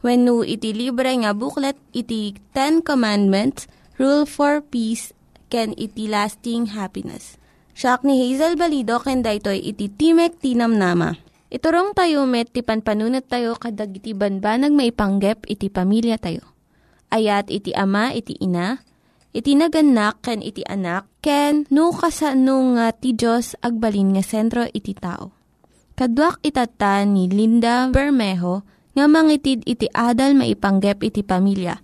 When 0.00 0.24
no 0.24 0.40
iti 0.40 0.72
libre 0.72 1.12
nga 1.12 1.36
booklet, 1.36 1.76
iti 1.92 2.32
Ten 2.56 2.80
Commandments, 2.80 3.68
Rule 4.00 4.24
for 4.24 4.64
Peace, 4.64 5.12
can 5.52 5.76
iti 5.76 6.08
lasting 6.08 6.72
happiness. 6.72 7.36
Siya 7.76 8.00
ni 8.00 8.16
Hazel 8.16 8.56
Balido, 8.56 8.96
ken 9.00 9.20
daytoy 9.20 9.60
iti 9.60 9.92
Timek 9.92 10.40
Tinam 10.40 10.80
Nama. 10.80 11.16
Iturong 11.50 11.92
tayo 11.92 12.24
met, 12.24 12.48
ti 12.54 12.62
panpanunat 12.62 13.26
tayo 13.26 13.58
kadag 13.58 13.90
iti 13.90 14.14
banbanag 14.14 14.70
maipanggep 14.70 15.44
iti 15.50 15.66
pamilya 15.66 16.16
tayo. 16.16 16.46
Ayat 17.10 17.50
iti 17.50 17.74
ama, 17.74 18.14
iti 18.14 18.38
ina, 18.38 18.78
iti 19.34 19.58
naganak, 19.58 20.22
ken 20.22 20.40
iti 20.46 20.62
anak, 20.62 21.10
ken 21.18 21.66
no 21.74 21.90
kasano 21.90 22.78
nga 22.78 22.94
ti 22.94 23.18
Diyos 23.18 23.58
agbalin 23.60 24.14
nga 24.14 24.22
sentro 24.22 24.62
iti 24.70 24.94
tao. 24.94 25.34
Kaduak 25.98 26.38
itata 26.46 27.02
ni 27.02 27.26
Linda 27.26 27.90
Bermejo 27.90 28.62
nga 28.94 29.04
mangitid 29.06 29.62
iti 29.66 29.86
adal 29.90 30.34
maipanggep 30.34 31.00
iti 31.06 31.22
pamilya. 31.22 31.78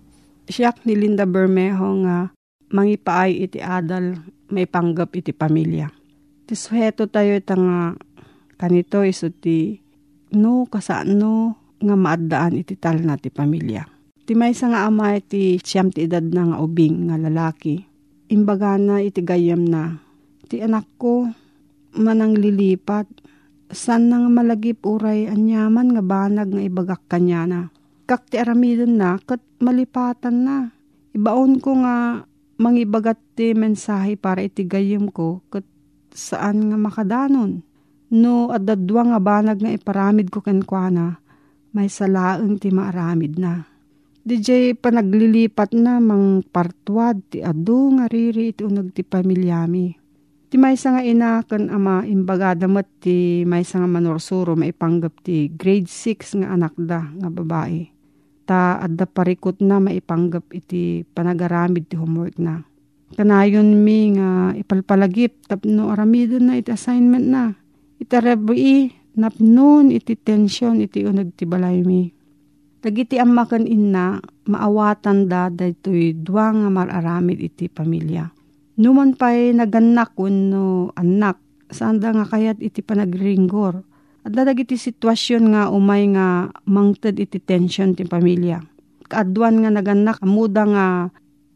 Siyak 0.47 0.87
ni 0.87 0.95
Linda 0.95 1.27
Bermejo 1.27 2.03
nga 2.07 2.31
mangipaay 2.71 3.47
iti 3.47 3.59
adal 3.63 4.19
may 4.51 4.67
panggap 4.67 5.11
iti 5.15 5.35
pamilya. 5.35 5.91
Ti 6.47 6.53
suheto 6.55 7.11
tayo 7.11 7.35
ita 7.35 7.55
nga 7.55 7.95
kanito 8.55 9.03
iso 9.03 9.27
ti 9.27 9.75
no 10.35 10.67
kasano 10.67 11.59
nga 11.77 11.95
maaddaan 11.95 12.57
iti 12.57 12.79
tal 12.79 13.03
na 13.03 13.19
ti 13.19 13.27
pamilya. 13.27 13.83
Ti 14.27 14.35
may 14.35 14.51
nga 14.55 14.87
ama 14.87 15.15
iti 15.15 15.59
siyam 15.59 15.91
ti 15.91 16.07
edad 16.07 16.23
na 16.23 16.51
nga 16.51 16.57
ubing 16.59 17.11
nga 17.11 17.15
lalaki. 17.19 17.83
Imbaga 18.27 18.75
na 18.75 18.99
iti 18.99 19.23
gayam 19.23 19.63
na. 19.63 20.03
Ti 20.47 20.63
anak 20.63 20.87
ko 20.99 21.27
manang 21.95 22.35
lilipat. 22.35 23.07
San 23.67 24.07
nga 24.07 24.31
malagip 24.31 24.79
uray 24.87 25.27
anyaman 25.27 25.91
nga 25.91 26.03
banag 26.03 26.55
nga 26.55 26.63
ibagak 26.63 27.03
kanya 27.11 27.43
na. 27.43 27.61
Kak 28.07 28.31
ti 28.31 28.39
aramidon 28.39 28.95
na 28.95 29.19
kat 29.19 29.43
malipatan 29.59 30.47
na. 30.47 30.57
Ibaon 31.11 31.59
ko 31.59 31.83
nga 31.83 32.23
mangibagat 32.57 33.19
ti 33.35 33.51
mensahe 33.51 34.15
para 34.15 34.39
iti 34.39 34.63
gayam 34.63 35.11
ko 35.11 35.43
kat 35.51 35.67
saan 36.15 36.71
nga 36.71 36.77
makadanon. 36.79 37.61
No, 38.07 38.55
adadwa 38.55 39.03
nga 39.03 39.19
banag 39.19 39.59
nga 39.59 39.71
iparamid 39.75 40.31
ko 40.31 40.39
kenkwana, 40.39 41.19
may 41.75 41.91
salaeng 41.91 42.55
ti 42.55 42.71
maaramid 42.71 43.35
na. 43.35 43.67
DJ 44.27 44.79
panaglilipat 44.79 45.75
na 45.75 45.99
mang 45.99 46.43
partwad 46.43 47.19
ti 47.27 47.43
adu 47.43 47.99
nga 47.99 48.07
riri 48.07 48.55
iti 48.55 48.63
unag 48.63 48.95
ti 48.95 49.03
pamilyami. 49.03 50.06
Ti 50.47 50.55
maysa 50.55 50.95
nga 50.95 51.03
ina 51.03 51.43
ken 51.43 51.67
ama 51.67 52.07
imbagada 52.07 52.71
met 52.71 52.87
ti 53.03 53.43
maysa 53.43 53.83
nga 53.83 53.89
manorsuro 53.91 54.55
maipanggap 54.55 55.19
ti 55.19 55.51
grade 55.51 55.91
6 55.91 56.39
nga 56.39 56.55
anak 56.55 56.71
da 56.79 57.03
nga 57.03 57.27
babae. 57.27 57.91
Ta 58.47 58.79
adda 58.79 59.03
parikot 59.03 59.59
na 59.59 59.83
maipanggap 59.83 60.47
iti 60.55 61.03
panagaramid 61.03 61.91
ti 61.91 61.99
homework 61.99 62.39
na. 62.39 62.63
Kanayon 63.19 63.83
mi 63.83 64.15
nga 64.15 64.55
ipalpalagip 64.55 65.51
tapno 65.51 65.91
aramidon 65.91 66.47
na 66.47 66.55
iti 66.55 66.71
assignment 66.71 67.27
na 67.27 67.51
Itarabi, 67.97 68.93
napnon 69.17 69.89
iti 69.89 70.13
tensyon 70.13 70.85
iti 70.85 71.01
unag 71.01 71.33
ti 71.33 71.49
balay 71.49 71.81
mi. 71.81 72.13
Dagiti 72.77 73.17
amakan 73.17 73.65
inna, 73.65 74.21
maawatan 74.45 75.25
da 75.25 75.49
daytoy 75.49 76.13
dua 76.13 76.53
nga 76.53 76.69
mararamid 76.69 77.41
iti 77.41 77.65
pamilya. 77.65 78.36
Numan 78.77 79.17
pa'y 79.17 79.57
naganak 79.57 80.13
no 80.21 80.93
anak, 80.93 81.41
saan 81.73 81.97
da 81.97 82.13
nga 82.13 82.29
kayat 82.29 82.61
iti 82.61 82.85
panagringgor. 82.85 83.81
At 84.21 84.37
dadag 84.37 84.61
iti 84.61 84.77
sitwasyon 84.77 85.43
nga 85.49 85.73
umay 85.73 86.05
nga 86.13 86.53
mangted 86.69 87.17
iti 87.17 87.41
tensyon 87.41 87.97
ti 87.97 88.05
pamilya. 88.05 88.61
Kaadwan 89.09 89.65
nga 89.65 89.73
naganak, 89.73 90.21
amuda 90.21 90.63
nga 90.69 90.85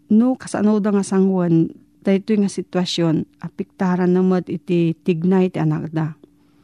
no 0.09 0.34
kasano 0.34 0.82
da 0.82 0.90
nga 0.90 1.06
sangwan, 1.06 1.70
daytoy 2.02 2.42
nga 2.42 2.50
sitwasyon, 2.50 3.38
apiktaran 3.38 4.18
namat 4.18 4.50
iti 4.50 4.98
tignay 5.06 5.53
ti 5.53 5.62
anak 5.62 5.94
da 5.94 6.18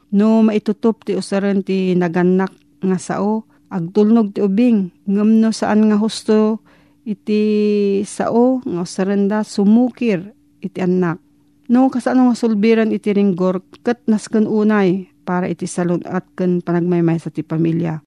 No 0.10 0.42
maitutup 0.42 1.06
ti 1.06 1.14
usaran 1.14 1.62
ti 1.62 1.94
naganak 1.94 2.50
nga 2.82 2.98
sao, 2.98 3.46
agtulnog 3.70 4.34
ti 4.34 4.42
ubing, 4.42 4.90
ngam 5.06 5.38
no 5.38 5.54
saan 5.54 5.86
nga 5.86 6.02
husto 6.02 6.66
iti 7.06 7.42
sao 8.10 8.64
nga 8.66 8.82
usaran 8.82 9.30
da 9.30 9.46
sumukir 9.46 10.37
iti 10.62 10.82
anak. 10.82 11.22
No 11.68 11.92
kasano 11.92 12.32
nga 12.32 12.36
sulbiran 12.40 12.96
iti 12.96 13.12
ringgor 13.12 13.60
kat 13.84 14.00
nasken 14.08 14.48
unay 14.48 15.12
para 15.28 15.52
iti 15.52 15.68
salon 15.68 16.00
at 16.08 16.24
ken 16.40 16.64
panagmaymay 16.64 17.20
sa 17.20 17.28
ti 17.28 17.44
pamilya. 17.44 18.00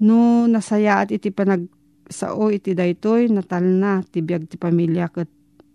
No 0.00 0.48
nasayaat 0.48 1.12
iti 1.12 1.28
panag 1.28 1.68
sao 2.08 2.48
iti 2.48 2.72
daytoy 2.72 3.28
natal 3.28 3.68
na 3.68 4.00
ti 4.00 4.24
biag 4.24 4.48
ti 4.48 4.56
pamilya 4.56 5.12
ket 5.12 5.28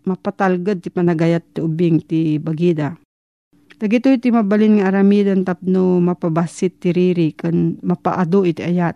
mapatalged 0.09 0.81
ti 0.81 0.89
panagayat 0.89 1.45
ti 1.53 1.59
ubing 1.61 2.01
ti 2.01 2.41
bagida. 2.41 2.97
Dagito 3.75 4.07
iti 4.07 4.31
mabalin 4.31 4.79
nga 4.79 4.87
aramidan 4.89 5.43
tapno 5.43 5.99
mapabasit 5.99 6.79
ti 6.79 6.89
riri 6.95 7.35
kan 7.35 7.75
mapaado 7.83 8.47
iti 8.47 8.63
ayat. 8.63 8.95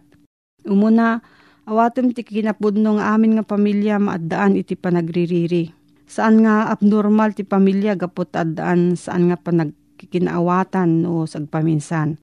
Umuna, 0.63 1.19
awatem 1.67 2.15
ti 2.15 2.23
kinapudno 2.23 2.95
nga 2.95 3.11
amin 3.13 3.37
nga 3.37 3.45
pamilya 3.45 3.99
maaddaan 3.99 4.55
iti 4.55 4.79
panagririri. 4.79 5.78
Saan 6.09 6.41
nga 6.41 6.73
abnormal 6.73 7.37
ti 7.37 7.45
pamilya 7.45 7.93
gapot 7.93 8.33
addaan 8.33 8.97
saan 8.97 9.29
nga 9.29 9.37
panagkikinaawatan 9.37 11.05
o 11.05 11.29
sagpaminsan. 11.29 12.17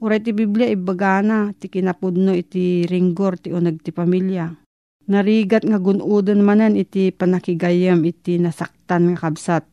Uray 0.00 0.24
ti 0.24 0.32
Biblia 0.32 0.64
ibagana 0.72 1.52
ti 1.52 1.68
kinapudno 1.68 2.32
iti 2.32 2.88
ringgor 2.88 3.36
ti 3.36 3.52
unag 3.52 3.84
ti 3.84 3.92
pamilya. 3.92 4.48
Narigat 5.12 5.68
nga 5.68 5.76
gunudon 5.76 6.40
manan 6.40 6.80
iti 6.80 7.12
panakigayam 7.12 8.00
iti 8.08 8.40
nasaktan 8.40 9.12
nga 9.12 9.28
kabsat 9.28 9.68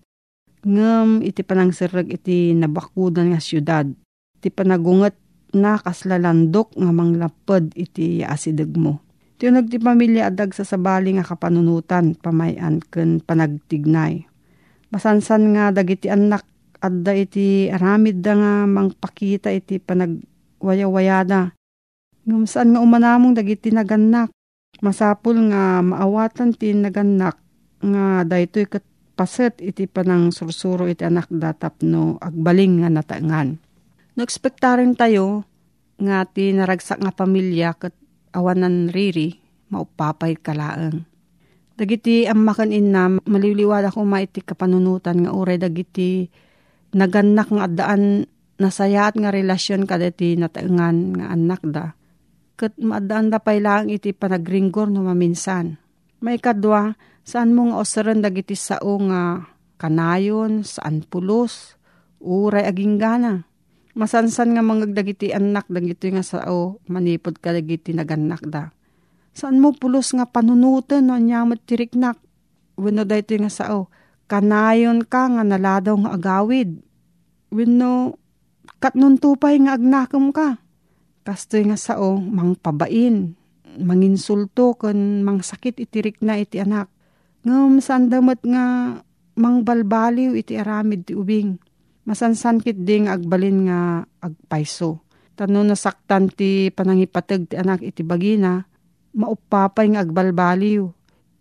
ngem 0.68 1.24
iti 1.24 1.48
panangsirreg 1.48 2.12
iti 2.12 2.52
nabakudan 2.52 3.32
nga 3.32 3.40
syudad. 3.40 3.88
Iti 4.36 4.52
panagunget 4.52 5.16
na 5.56 5.80
kaslalandok 5.80 6.76
nga 6.76 6.92
manglapad 6.92 7.72
iti 7.80 8.20
asideg 8.20 8.76
mo. 8.76 9.06
Iti 9.38 9.54
ti 9.69 9.78
pamilya 9.78 10.34
adag 10.34 10.50
sa 10.57 10.66
sabali 10.66 11.13
nga 11.13 11.22
kapanunutan 11.22 12.18
pamayan 12.18 12.81
ken 12.81 13.22
panagtignay. 13.22 14.25
Masansan 14.89 15.54
nga 15.54 15.69
dagiti 15.69 16.10
anak 16.10 16.42
adda 16.81 17.13
iti 17.13 17.69
aramid 17.69 18.25
da 18.25 18.34
nga 18.34 18.54
mangpakita 18.66 19.54
iti 19.54 19.78
panagwayawayada. 19.78 21.54
Ngam 22.25 22.50
saan 22.50 22.74
nga 22.74 22.81
umanamong 22.81 23.38
dagiti 23.38 23.69
naganak. 23.69 24.34
Masapul 24.81 25.54
nga 25.54 25.86
maawatan 25.86 26.57
ti 26.57 26.74
naganak 26.74 27.38
nga 27.78 28.25
daytoy 28.25 28.66
kat 28.66 28.81
paset 29.13 29.54
iti 29.62 29.86
panang 29.86 30.34
sursuro 30.34 30.89
iti 30.89 31.06
anak 31.06 31.30
datap 31.30 31.86
no 31.86 32.18
agbaling 32.25 32.81
nga 32.81 32.89
natangan. 32.89 33.62
Nagspektarin 34.18 34.98
tayo 34.98 35.45
nga 36.01 36.25
ti 36.25 36.57
naragsak 36.57 37.06
nga 37.06 37.13
pamilya 37.13 37.78
kat 37.78 37.94
awanan 38.33 38.89
riri 38.91 39.39
maupapay 39.69 40.39
kalaang. 40.39 41.03
Dagiti 41.77 42.25
ang 42.25 42.41
makan 42.41 42.74
inna 42.74 43.21
maliliwala 43.29 43.94
ko 43.94 44.01
maiti 44.01 44.41
kapanunutan 44.41 45.21
nga 45.21 45.31
uray 45.35 45.62
dagiti 45.62 46.25
naganak 46.97 47.53
nga 47.53 47.69
adaan 47.69 48.25
nasayaat 48.57 49.13
nga 49.21 49.29
relasyon 49.29 49.85
kadati 49.85 50.33
natangan 50.41 51.21
nga 51.21 51.25
anak 51.29 51.62
da. 51.69 51.94
Kat 52.57 52.74
maadaan 52.81 53.29
da 53.29 53.38
pay 53.38 53.62
lang 53.62 53.94
iti 53.94 54.09
panagringgor 54.18 54.89
no 54.89 55.06
maminsan. 55.06 55.77
May 56.18 56.41
kadwa, 56.41 56.97
saan 57.21 57.53
mo 57.53 57.69
nga 57.69 57.85
osaran 57.85 58.25
dagiti 58.25 58.57
sao 58.57 58.97
nga 59.06 59.45
kanayon, 59.77 60.65
saan 60.65 61.06
pulos, 61.06 61.77
uray 62.18 62.65
aging 62.65 62.97
gana. 62.97 63.45
Masansan 63.98 64.54
nga 64.54 64.62
mangagdagiti 64.62 65.34
anak 65.34 65.66
dagiti 65.74 66.14
nga 66.14 66.22
sao 66.22 66.78
manipod 66.86 67.42
ka 67.42 67.50
dagiti 67.50 67.98
naganak 67.98 68.46
da. 68.46 68.70
Saan 69.34 69.58
mo 69.58 69.74
pulos 69.74 70.14
nga 70.14 70.30
panunutan 70.30 71.10
no 71.10 71.18
nyamot 71.18 71.58
tiriknak. 71.66 72.22
Wano 72.78 73.02
dayto 73.10 73.34
nga 73.34 73.50
sao, 73.50 73.90
kanayon 74.30 75.02
ka 75.02 75.34
nga 75.34 75.42
naladaw 75.42 75.98
nga 75.98 76.14
agawid. 76.14 76.78
Wano 77.50 78.22
katnon 78.78 79.18
tupay 79.18 79.58
nga 79.66 79.82
agnakom 79.82 80.30
ka. 80.30 80.62
Kastoy 81.26 81.66
nga 81.66 81.78
sao, 81.78 82.22
mangpabain, 82.22 83.34
manginsulto 83.82 84.78
kan 84.78 85.26
mangsakit 85.26 85.82
itirik 85.82 86.22
na 86.22 86.38
iti 86.38 86.62
anak. 86.62 86.86
Ngam 87.42 87.82
saan 87.82 88.14
damat 88.14 88.46
nga 88.46 88.94
mangbalbaliw 89.42 90.38
iti 90.38 90.54
aramid 90.54 91.10
ti 91.10 91.18
ubing. 91.18 91.58
Masansankit 92.07 92.88
ding 92.88 93.12
agbalin 93.12 93.68
nga 93.68 94.07
agpaiso. 94.24 95.04
Tano 95.36 95.59
nasaktan 95.62 96.31
ti 96.31 96.71
panangipatag 96.71 97.51
ti 97.51 97.59
anak 97.59 97.83
iti 97.83 98.01
bagina, 98.01 98.63
maupapay 99.12 99.92
nga 99.92 100.07
agbalbaliw. 100.07 100.88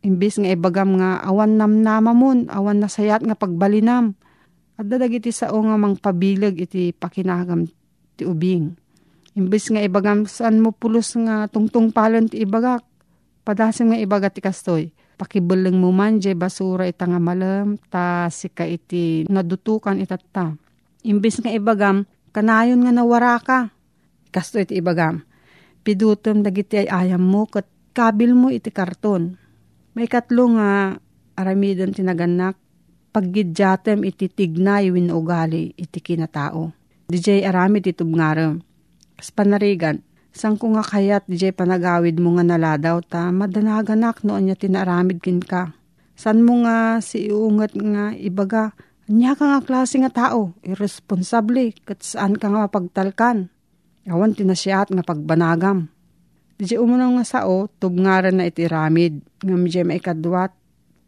Imbis 0.02 0.42
nga 0.42 0.50
ibagam 0.50 0.98
nga 0.98 1.22
awan 1.22 1.54
namnama 1.54 2.10
mon, 2.10 2.50
awan 2.50 2.82
nasayat 2.82 3.22
nga 3.22 3.38
pagbalinam. 3.38 4.18
At 4.74 4.90
dadag 4.90 5.14
iti 5.14 5.30
sao 5.30 5.56
nga 5.62 5.78
mangpabilag 5.78 6.58
iti 6.58 6.90
pakinagam 6.90 7.70
ti 8.18 8.26
ubing. 8.26 8.74
Imbis 9.38 9.70
nga 9.70 9.80
ibagam 9.80 10.26
saan 10.26 10.58
mo 10.58 10.74
pulos 10.74 11.14
nga 11.14 11.46
tungtung 11.46 11.94
palon 11.94 12.26
ti 12.26 12.42
ibagak. 12.42 12.82
Padasim 13.46 13.94
nga 13.94 14.02
ibagat 14.02 14.34
ti 14.34 14.42
kastoy. 14.42 14.95
Man 15.16 16.20
jay 16.20 16.36
basura 16.36 16.84
ita 16.84 17.08
nga 17.08 17.16
malam 17.16 17.80
ta 17.88 18.28
sika 18.28 18.68
iti 18.68 19.24
nadutukan 19.32 19.96
itatta. 19.96 20.52
Imbis 21.08 21.40
nga 21.40 21.48
ibagam 21.48 22.04
kanayon 22.36 22.84
nga 22.84 22.92
nawara 22.92 23.40
ka. 23.40 23.72
Kastoy 24.28 24.68
iti 24.68 24.76
ibagam. 24.76 25.24
Pidutom 25.80 26.44
dagiti 26.44 26.84
ay 26.84 26.88
ayam 26.92 27.24
mo 27.24 27.48
kat 27.48 27.64
kabil 27.96 28.36
mo 28.36 28.52
iti 28.52 28.68
karton. 28.68 29.40
May 29.96 30.04
katlo 30.04 30.52
nga 30.60 31.00
aramidon 31.40 31.96
tinaganak 31.96 32.60
paggidyatem 33.16 34.04
iti 34.04 34.28
tignay 34.28 34.92
win 34.92 35.08
ugali 35.08 35.72
iti 35.80 36.04
kinatao. 36.04 36.76
DJ 37.08 37.48
aramid 37.48 37.88
iti 37.88 37.96
tubngarem. 37.96 38.60
Sang 40.36 40.60
ko 40.60 40.68
nga 40.76 40.84
kayat 40.84 41.24
DJ 41.24 41.56
panagawid 41.56 42.20
mo 42.20 42.36
nga 42.36 42.44
naladaw 42.44 43.00
ta 43.00 43.32
madanaganak 43.32 44.20
noon 44.20 44.52
niya 44.52 44.56
tinaramid 44.60 45.24
kin 45.24 45.40
ka. 45.40 45.72
San 46.12 46.44
mo 46.44 46.60
nga 46.60 47.00
si 47.00 47.32
iungat 47.32 47.72
nga 47.72 48.12
ibaga, 48.12 48.76
anya 49.08 49.32
ka 49.32 49.48
nga 49.48 49.60
klase 49.64 49.96
nga 49.96 50.12
tao, 50.12 50.52
irresponsable, 50.60 51.72
kat 51.88 52.04
saan 52.04 52.36
ka 52.36 52.52
nga 52.52 52.68
mapagtalkan. 52.68 53.48
Awan 54.12 54.36
tinasyaat 54.36 54.92
nga 54.92 55.00
pagbanagam. 55.00 55.88
DJ 56.60 56.84
umunang 56.84 57.16
nga 57.16 57.24
sao, 57.24 57.72
tubngaran 57.80 58.36
na 58.36 58.44
iti 58.44 58.68
ramid, 58.68 59.24
nga 59.40 59.56
medyo 59.56 59.88
maikadwat, 59.88 60.52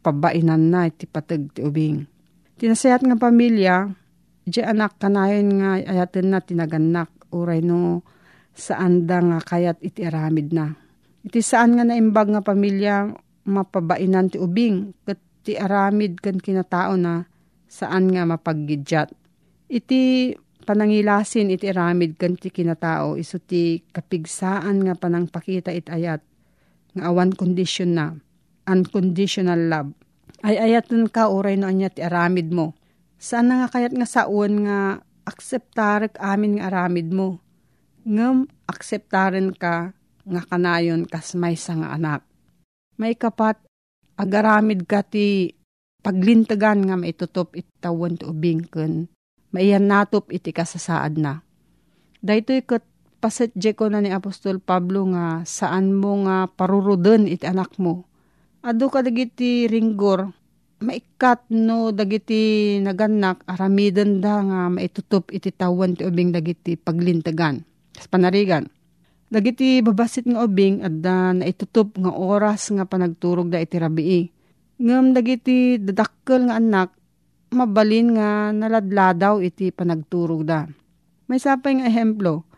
pabainan 0.01 0.73
na 0.73 0.89
iti 0.89 1.05
patag 1.05 1.53
ti 1.53 1.61
ubing. 1.61 2.01
Tinasayat 2.57 3.05
nga 3.05 3.13
pamilya, 3.13 3.93
di 4.49 4.61
anak 4.65 4.97
kanayon 4.97 5.61
nga 5.61 5.69
ayaten 5.77 6.33
na 6.33 6.41
tinaganak, 6.41 7.13
uray 7.29 7.61
no 7.61 8.01
saan 8.55 9.05
da 9.09 9.19
nga 9.23 9.39
kayat 9.43 9.79
iti 9.81 10.05
aramid 10.05 10.51
na. 10.51 10.75
Iti 11.25 11.43
saan 11.43 11.75
nga 11.75 11.83
naimbag 11.83 12.31
nga 12.31 12.41
pamilya 12.43 13.11
mapabainan 13.49 14.29
ti 14.31 14.37
ubing, 14.37 14.93
kat 15.03 15.19
ti 15.43 15.55
aramid 15.57 16.21
kan 16.21 16.37
kinatao 16.37 16.95
na 16.99 17.25
saan 17.65 18.11
nga 18.13 18.27
mapaggidjat. 18.27 19.11
Iti 19.69 20.33
panangilasin 20.65 21.49
iti 21.49 21.69
aramid 21.69 22.17
kan 22.17 22.37
ti 22.37 22.53
kinatao, 22.53 23.17
iso 23.17 23.41
ti 23.41 23.81
kapigsaan 23.89 24.85
nga 24.85 24.93
panangpakita 24.93 25.73
it 25.73 25.89
ayat, 25.89 26.21
nga 26.93 27.03
awan 27.09 27.33
kondisyon 27.33 27.97
na, 27.97 28.13
unconditional 28.69 29.69
love. 29.69 29.91
Ay 30.45 30.55
ayatan 30.55 31.11
ka 31.11 31.27
oray 31.27 31.59
no 31.59 31.67
anya 31.67 31.91
ti 31.91 31.99
aramid 31.99 32.53
mo. 32.53 32.77
Saan 33.19 33.51
nga 33.51 33.67
kayat 33.67 33.91
nga 33.91 34.07
saon 34.07 34.63
nga 34.63 35.03
akseptarek 35.27 36.15
amin 36.21 36.57
nga 36.57 36.71
aramid 36.71 37.11
mo. 37.11 37.43
Ngem 38.09 38.49
akseptaren 38.65 39.53
ka 39.53 39.93
nga 40.25 40.41
kanayon 40.49 41.05
kas 41.05 41.37
may 41.37 41.53
nga 41.53 41.93
anak. 41.93 42.25
May 42.97 43.13
kapat 43.13 43.61
agaramid 44.17 44.89
ka 44.89 45.05
ti 45.05 45.53
paglintagan 46.01 46.89
nga 46.89 46.97
maitutop 46.97 47.53
itawan 47.53 48.17
ti 48.17 48.25
ubing 48.25 48.65
ken 48.65 49.05
maiyan 49.53 49.85
natop 49.85 50.33
iti 50.33 50.49
kasasaad 50.49 51.21
na. 51.21 51.45
Daytoy 52.25 52.65
ket 52.65 52.81
pasetje 53.21 53.77
ko 53.77 53.93
na 53.93 54.01
ni 54.01 54.09
Apostol 54.09 54.57
Pablo 54.57 55.05
nga 55.13 55.45
saan 55.45 55.93
mo 55.93 56.25
nga 56.25 56.49
paruruden 56.49 57.29
iti 57.29 57.45
anak 57.45 57.77
mo. 57.77 58.09
Ado 58.65 58.89
ka 58.89 59.05
dagiti 59.05 59.69
ringgor, 59.69 60.33
maikat 60.81 61.45
no 61.53 61.93
dagiti 61.93 62.75
naganak 62.81 63.45
aramiden 63.45 64.17
da 64.17 64.41
nga 64.41 64.59
maitutup 64.67 65.29
iti 65.29 65.53
tawan 65.53 65.93
ti 65.93 66.09
ubing 66.09 66.33
dagiti 66.33 66.73
paglintagan. 66.73 67.68
Panarigan. 68.07 68.69
Dagiti 69.29 69.83
babasit 69.83 70.25
nga 70.25 70.41
ubing 70.45 70.81
at 70.81 71.03
da 71.03 71.35
naitutup 71.35 71.97
nga 71.99 72.09
oras 72.13 72.71
nga 72.73 72.87
panagturog 72.87 73.51
da 73.51 73.61
iti 73.61 73.77
rabii. 73.77 74.21
Ngam 74.79 75.11
dagiti 75.11 75.77
dadakkel 75.77 76.49
nga 76.49 76.55
anak 76.57 76.89
mabalin 77.53 78.17
nga 78.17 78.53
naladladaw 78.53 79.41
iti 79.41 79.73
panagturog 79.73 80.45
da. 80.45 80.65
May 81.29 81.37
sapay 81.37 81.77
nga 81.77 81.85
ehemplo, 81.85 82.49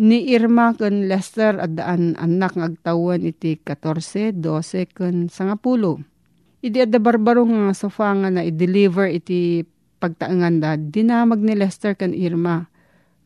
ni 0.00 0.32
Irma 0.32 0.74
ken 0.74 1.06
Lester 1.06 1.60
at 1.60 1.76
daan 1.76 2.16
anak 2.18 2.56
nga 2.56 2.66
agtawan 2.72 3.22
iti 3.22 3.60
14, 3.60 4.40
12 4.40 4.96
ken 4.96 5.28
10. 5.28 6.64
Idi 6.64 6.78
adda 6.80 6.98
barbaro 6.98 7.44
nga 7.44 7.76
sofa 7.76 8.16
nga 8.16 8.32
na 8.32 8.42
i-deliver 8.42 9.12
iti 9.12 9.60
pagtaangan 10.00 10.56
da, 10.58 10.74
dinamag 10.80 11.44
ni 11.44 11.52
Lester 11.52 11.94
ken 11.94 12.16
Irma. 12.16 12.64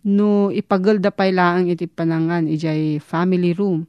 No 0.08 0.48
ipagol 0.48 1.04
da 1.04 1.12
pay 1.12 1.36
laang 1.36 1.68
iti 1.68 1.84
panangan 1.84 2.48
ijay 2.48 2.96
family 2.96 3.52
room. 3.52 3.84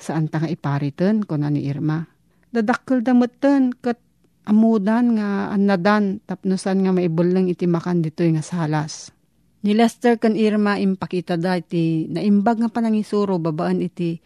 Saan 0.00 0.32
ta 0.32 0.40
nga 0.40 0.48
iparitan 0.48 1.20
ko 1.28 1.36
na 1.36 1.52
ni 1.52 1.68
Irma. 1.68 2.00
Dadakkel 2.48 3.04
da 3.04 3.12
meten 3.12 3.76
kat 3.76 4.00
amudan 4.48 5.20
nga 5.20 5.52
anadan 5.52 6.24
tapnosan 6.24 6.88
nga 6.88 6.96
maibulang 6.96 7.52
iti 7.52 7.68
makan 7.68 8.00
ditoy 8.00 8.32
nga 8.32 8.40
salas. 8.40 9.12
Ni 9.60 9.76
Lester 9.76 10.16
kan 10.16 10.32
Irma 10.32 10.80
impakita 10.80 11.36
da 11.36 11.60
iti 11.60 12.08
naimbag 12.08 12.64
nga 12.64 12.72
panangisuro 12.72 13.36
babaan 13.36 13.84
iti 13.84 14.16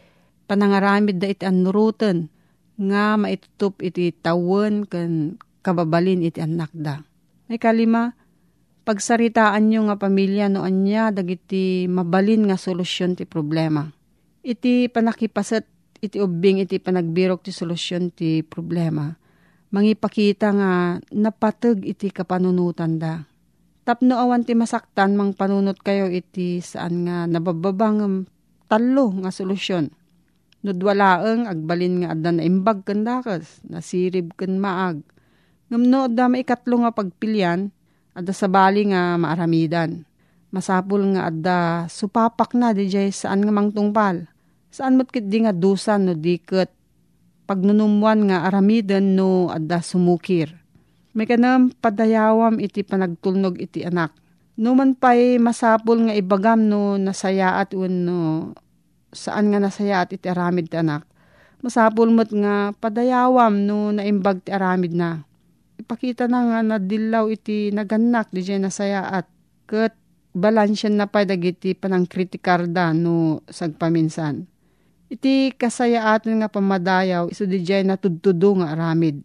panangaramid 0.46 1.18
da 1.18 1.26
iti 1.26 1.42
anuruten 1.42 2.30
nga 2.78 3.18
maitutup 3.18 3.82
iti 3.82 4.14
tawon 4.14 4.86
kan 4.86 5.34
kababalin 5.66 6.22
iti 6.22 6.38
anak 6.38 6.70
da. 6.70 7.02
May 7.50 7.58
kalima, 7.58 8.14
pagsaritaan 8.84 9.66
nyo 9.66 9.88
nga 9.88 9.96
pamilya 9.96 10.52
no 10.52 10.62
anya 10.62 11.10
dagiti 11.10 11.88
mabalin 11.88 12.46
nga 12.48 12.60
solusyon 12.60 13.16
ti 13.16 13.24
problema. 13.24 13.88
Iti 14.44 14.92
panakipaset 14.92 15.64
iti 16.04 16.20
ubing 16.20 16.60
iti 16.60 16.76
panagbirok 16.76 17.48
ti 17.48 17.52
solusyon 17.52 18.12
ti 18.12 18.44
problema. 18.44 19.08
mangipakita 19.74 20.54
nga 20.54 20.70
napateg 21.10 21.82
iti 21.82 22.14
kapanunutan 22.14 23.02
da. 23.02 23.26
Tapno 23.82 24.16
awan 24.22 24.46
ti 24.46 24.54
masaktan 24.54 25.18
mang 25.18 25.34
panunot 25.34 25.82
kayo 25.82 26.06
iti 26.06 26.62
saan 26.62 27.04
nga 27.04 27.26
nabababang 27.26 28.24
talo 28.70 29.06
nga 29.18 29.34
solusyon. 29.34 29.90
Nudwalaeng 30.64 31.44
agbalin 31.44 32.00
nga 32.00 32.16
adda 32.16 32.30
na 32.32 32.42
imbag 32.46 32.88
ken 32.88 33.04
dakas, 33.04 33.60
nasirib 33.68 34.32
ken 34.40 34.56
maag. 34.56 35.04
Ngamno 35.68 36.08
adda 36.08 36.32
maikatlo 36.32 36.80
nga 36.80 36.96
pagpilyan, 36.96 37.68
adda 38.14 38.32
sa 38.32 38.46
bali 38.46 38.88
nga 38.88 39.18
maaramidan. 39.18 40.06
Masapul 40.54 41.02
nga 41.18 41.34
adda 41.34 41.58
supapak 41.90 42.54
na 42.54 42.70
di 42.70 42.86
saan 43.10 43.42
nga 43.42 43.50
mangtungpal. 43.50 44.30
Saan 44.70 44.94
mo't 44.94 45.10
di 45.10 45.38
nga 45.42 45.50
dusan 45.50 46.06
no 46.06 46.14
diket 46.14 46.70
pagnunumuan 47.44 48.30
nga 48.30 48.46
aramiden 48.46 49.18
no 49.18 49.50
adda 49.50 49.82
sumukir. 49.82 50.54
May 51.14 51.26
kanam 51.26 51.70
padayawam 51.74 52.58
iti 52.58 52.82
panagtulnog 52.86 53.58
iti 53.58 53.82
anak. 53.86 54.14
No 54.54 54.78
man 54.78 54.94
pa'y 54.94 55.42
masapul 55.42 56.06
nga 56.06 56.14
ibagam 56.14 56.70
no 56.70 56.94
nasaya 56.94 57.58
at 57.58 57.74
no 57.74 58.50
saan 59.10 59.50
nga 59.50 59.58
nasaya 59.58 60.06
at 60.06 60.14
iti 60.14 60.30
aramid 60.30 60.70
ti 60.70 60.78
anak. 60.78 61.02
Masapul 61.62 62.14
mo't 62.14 62.30
nga 62.30 62.70
padayawam 62.78 63.66
no 63.66 63.90
naimbag 63.90 64.46
ti 64.46 64.54
aramid 64.54 64.94
na. 64.94 65.26
Ipakita 65.74 66.30
na 66.30 66.46
nga 66.46 66.58
na 66.62 66.76
dilaw 66.78 67.26
iti 67.30 67.74
naganak 67.74 68.30
di 68.30 68.46
nasaya 68.56 69.10
at 69.10 69.26
ket 69.66 69.94
balansyan 70.34 70.98
na 70.98 71.06
pa 71.06 71.26
dagiti 71.26 71.74
panang 71.74 72.06
kritikarda 72.06 72.94
no 72.94 73.42
sagpaminsan. 73.50 74.46
Iti 75.10 75.54
kasaya 75.54 76.14
atin 76.14 76.42
nga 76.42 76.50
pamadayaw 76.50 77.30
iso 77.30 77.46
di 77.46 77.62
na 77.86 77.98
tudtudo 77.98 78.58
nga 78.62 78.74
aramid. 78.74 79.22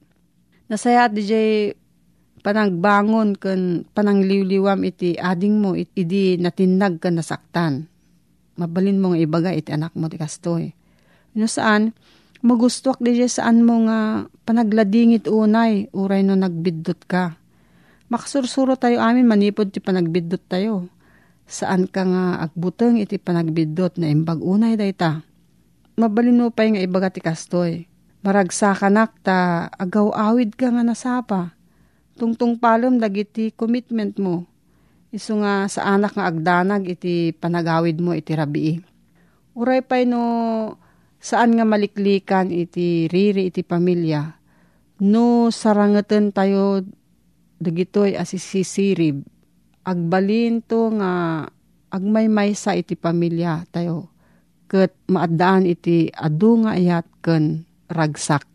Nasaya 0.70 1.10
at 1.10 1.14
di 1.18 1.26
panagbangon 2.40 3.36
ken 3.36 3.84
panangliwliwam 3.92 4.80
iti 4.88 5.20
ading 5.20 5.60
mo 5.60 5.76
iti 5.76 6.06
idi 6.06 6.24
natinag 6.40 7.02
ka 7.02 7.10
nasaktan. 7.12 7.90
Mabalin 8.60 9.00
mo 9.00 9.14
nga 9.14 9.20
ibaga 9.20 9.52
iti 9.56 9.72
anak 9.72 9.96
mo 9.96 10.12
ti 10.12 10.20
kastoy. 10.20 10.72
No 11.36 11.46
saan, 11.46 11.94
magustuak 12.46 13.00
di 13.04 13.20
saan 13.28 13.64
mo 13.64 13.86
nga 13.88 14.30
panagladingit 14.48 15.28
unay, 15.28 15.92
uray 15.92 16.24
no 16.24 16.36
nagbiddot 16.36 17.04
ka. 17.06 17.36
Makasursuro 18.10 18.74
tayo 18.80 19.04
amin, 19.04 19.28
manipod 19.28 19.70
ti 19.70 19.84
panagbiddot 19.84 20.44
tayo. 20.50 20.90
Saan 21.50 21.90
ka 21.90 22.06
nga 22.06 22.42
agbuteng 22.46 22.98
iti 23.02 23.18
panagbiddot 23.18 23.98
na 24.02 24.10
imbag 24.10 24.42
unay 24.42 24.78
dayta. 24.78 25.22
Mabalin 26.00 26.40
mo 26.40 26.48
pa 26.50 26.64
nga 26.66 26.82
ibaga 26.82 27.12
ti 27.12 27.22
kastoy. 27.22 27.86
Maragsakanak 28.24 29.16
ta 29.24 29.70
agaw 29.80 30.12
awid 30.12 30.56
ka 30.56 30.72
nga 30.72 30.84
nasapa 30.84 31.60
tungtung 32.20 32.60
palom 32.60 33.00
dagiti 33.00 33.56
commitment 33.56 34.20
mo. 34.20 34.44
Isu 35.16 35.40
nga 35.42 35.66
sa 35.72 35.88
anak 35.96 36.20
nga 36.20 36.28
agdanag 36.28 36.86
iti 36.86 37.32
panagawid 37.32 38.04
mo 38.04 38.12
iti 38.12 38.36
rabii. 38.36 38.84
Uray 39.56 39.82
pay 39.82 40.04
no 40.04 40.22
saan 41.20 41.56
nga 41.60 41.68
maliklikan 41.68 42.50
iti 42.50 43.12
riri 43.12 43.52
iti 43.52 43.62
pamilya. 43.62 44.40
No 45.04 45.52
sarangeten 45.52 46.32
tayo 46.32 46.84
dagitoy 47.60 48.16
asisisirib. 48.16 49.24
Agbalin 49.84 50.64
to 50.64 50.92
nga 50.96 51.46
agmaymay 51.92 52.56
sa 52.56 52.76
iti 52.76 52.96
pamilya 52.96 53.68
tayo. 53.72 54.12
Kat 54.70 54.94
maadaan 55.10 55.66
iti 55.66 56.08
adu 56.14 56.64
nga 56.64 56.78
ayat 56.78 57.06
ken 57.26 57.66
ragsak. 57.90 58.46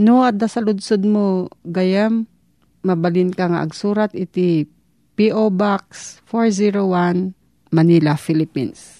No, 0.00 0.24
adda 0.24 0.48
sa 0.48 0.64
ludsod 0.64 1.04
mo, 1.04 1.52
gayam, 1.62 2.24
mabalin 2.82 3.30
ka 3.30 3.46
nga 3.52 3.60
agsurat 3.62 4.10
iti 4.16 4.64
P.O. 5.14 5.52
Box 5.52 6.18
401 6.26 7.36
Manila, 7.70 8.16
Philippines. 8.16 8.99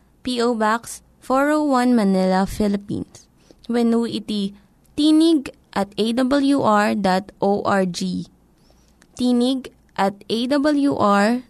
P.O. 0.21 0.55
Box 0.55 1.01
401 1.21 1.93
Manila, 1.93 2.45
Philippines. 2.45 3.27
When 3.69 3.93
iti 4.09 4.53
tinig 4.97 5.53
at 5.71 5.93
awr.org. 5.95 6.99
Tinig 9.17 9.61
at 9.95 10.15
awr.org. 10.27 11.41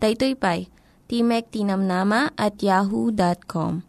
Daytoy 0.00 0.32
pay, 0.32 0.72
Timek 1.10 1.44
Tinamnama 1.52 2.32
at 2.40 2.56
yahoo.com. 2.62 3.84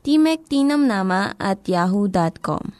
Timek 0.00 0.40
Tinamnama 0.48 1.36
at 1.36 1.68
yahoo.com. 1.68 2.72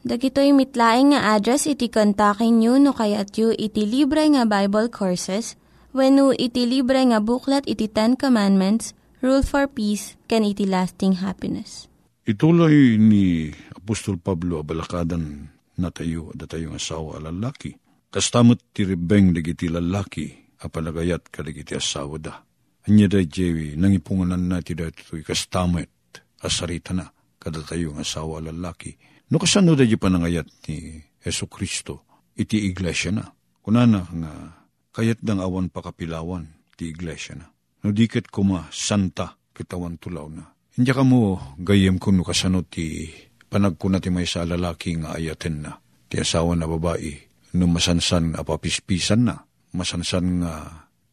Dagitoy 0.00 0.56
mitlaing 0.56 1.12
nga 1.12 1.36
address 1.36 1.68
iti 1.68 1.92
kontakin 1.92 2.56
nyo 2.56 2.80
no 2.80 2.96
kayat 2.96 3.36
yu 3.36 3.52
iti 3.52 3.84
libre 3.84 4.24
nga 4.32 4.48
Bible 4.48 4.88
Courses 4.88 5.59
no 5.94 6.32
iti 6.34 6.66
libre 6.66 7.02
nga 7.06 7.18
buklat 7.18 7.66
iti 7.66 7.90
Ten 7.90 8.14
Commandments, 8.14 8.94
Rule 9.20 9.42
for 9.44 9.68
Peace, 9.68 10.16
can 10.30 10.46
iti 10.46 10.64
lasting 10.64 11.20
happiness. 11.20 11.90
Ituloy 12.24 12.96
ni 13.00 13.50
Apostol 13.74 14.22
Pablo 14.22 14.62
abalakadan 14.62 15.50
na 15.80 15.88
tayo 15.90 16.30
at 16.30 16.46
tayo 16.46 16.72
nga 16.72 16.80
asawa 16.80 17.18
lalaki. 17.18 17.74
Kastamot 18.10 18.74
ti 18.74 18.86
ribeng 18.86 19.34
dagiti 19.34 19.66
lalaki 19.70 20.30
apalagayat 20.62 21.30
kadagiti 21.30 21.74
asawa 21.74 22.18
da. 22.20 22.34
Anya 22.86 23.06
da 23.10 23.20
jewi 23.22 23.74
nangipunganan 23.78 24.46
na 24.46 24.58
ti 24.62 24.76
dato'y 24.76 25.24
kastamot 25.26 25.90
asarita 26.40 26.94
na 26.96 27.08
kada 27.40 27.64
tayo 27.64 27.92
nga 27.96 28.04
asawa 28.04 28.40
lalaki 28.40 28.94
No 29.30 29.38
kasano 29.38 29.78
da 29.78 29.86
panangayat 29.86 30.50
ni 30.66 30.98
Yesu 31.22 31.46
Kristo, 31.46 32.02
iti 32.34 32.66
iglesia 32.66 33.14
na. 33.14 33.30
Kunana 33.62 34.02
nga 34.10 34.30
kayat 34.90 35.22
dang 35.22 35.42
awan 35.42 35.70
pakapilawan 35.70 36.46
ti 36.74 36.90
iglesia 36.90 37.38
na. 37.38 37.46
No 37.80 37.94
diket 37.94 38.28
kuma 38.28 38.68
santa 38.70 39.38
kitawan 39.56 39.96
tulaw 39.96 40.28
na. 40.28 40.44
Hindi 40.76 40.90
ka 40.92 41.02
mo 41.02 41.40
gayem 41.58 41.96
kuno 41.96 42.22
kasano 42.22 42.62
ti 42.66 43.08
panagkuna 43.50 43.98
ti 43.98 44.12
may 44.12 44.28
sa 44.28 44.46
lalaki 44.46 45.00
nga 45.00 45.16
ayaten 45.16 45.56
na. 45.64 45.72
Ti 46.10 46.20
asawa 46.20 46.54
na 46.54 46.68
babae 46.68 47.12
no 47.56 47.64
masansan 47.66 48.36
nga 48.36 48.42
papispisan 48.44 49.26
na. 49.26 49.36
Masansan 49.74 50.44
nga 50.44 50.52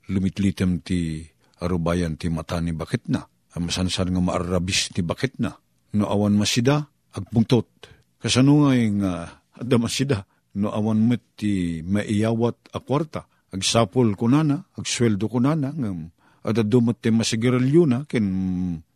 lumitlitem 0.10 0.82
ti 0.82 1.24
arubayan 1.64 2.18
ti 2.20 2.28
mata 2.30 2.60
ni 2.60 2.76
bakit 2.76 3.08
na. 3.10 3.26
Masansan 3.58 4.14
nga 4.14 4.22
maarabis 4.22 4.94
ti 4.94 5.02
bakit 5.02 5.42
na. 5.42 5.58
No 5.98 6.06
awan 6.12 6.36
masida, 6.38 6.86
agpungtot 7.16 7.98
Kasano 8.18 8.66
nga 8.66 8.74
yung 8.74 9.02
uh, 9.06 9.30
adamasida, 9.62 10.26
no 10.58 10.74
awan 10.74 11.06
met 11.06 11.22
ti 11.38 11.86
maiyawat 11.86 12.74
a 12.74 12.82
kwarta, 12.82 13.30
agsapol 13.54 14.16
ko 14.20 14.28
nana, 14.28 14.68
agsweldo 14.76 15.28
ko 15.32 15.40
nana, 15.40 15.72
ngam, 15.72 16.12
at 16.48 16.60
dumot 16.64 17.00
ti 17.00 17.12
masigaralyo 17.12 17.84
na, 17.88 18.04
ken 18.08 18.26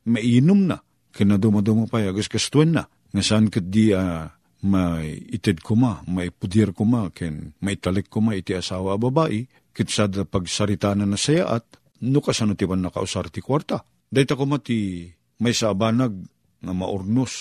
mainom 0.08 0.62
na, 0.68 0.80
ken 1.12 1.36
dumaduma 1.36 1.88
pa, 1.88 2.04
agas 2.04 2.32
kastuen 2.32 2.76
na, 2.76 2.88
nga 2.88 3.22
saan 3.24 3.52
kat 3.52 3.68
di 3.68 3.92
uh, 3.92 4.28
may 4.64 5.20
ited 5.36 5.60
ko 5.60 5.76
ma, 5.76 6.00
may 6.08 6.32
pudir 6.32 6.72
ko 6.72 6.88
ma, 6.88 7.12
ken 7.12 7.56
may 7.60 7.76
talik 7.76 8.08
ko 8.08 8.24
ma 8.24 8.38
iti 8.38 8.56
asawa 8.56 8.96
babae, 8.96 9.48
kit 9.72 9.90
sa 9.92 10.08
pagsarita 10.08 10.96
na 10.96 11.08
nasaya 11.08 11.48
at, 11.52 11.66
no 12.02 12.20
kasano 12.24 12.58
ti 12.58 12.66
ban 12.66 12.82
nakausar 12.82 13.30
ti 13.30 13.46
kwarta. 13.46 13.84
Dahita 14.12 14.34
ko 14.34 14.50
mati 14.50 15.06
may 15.42 15.54
sabanag 15.54 16.14
nga 16.62 16.74
maurnos 16.74 17.34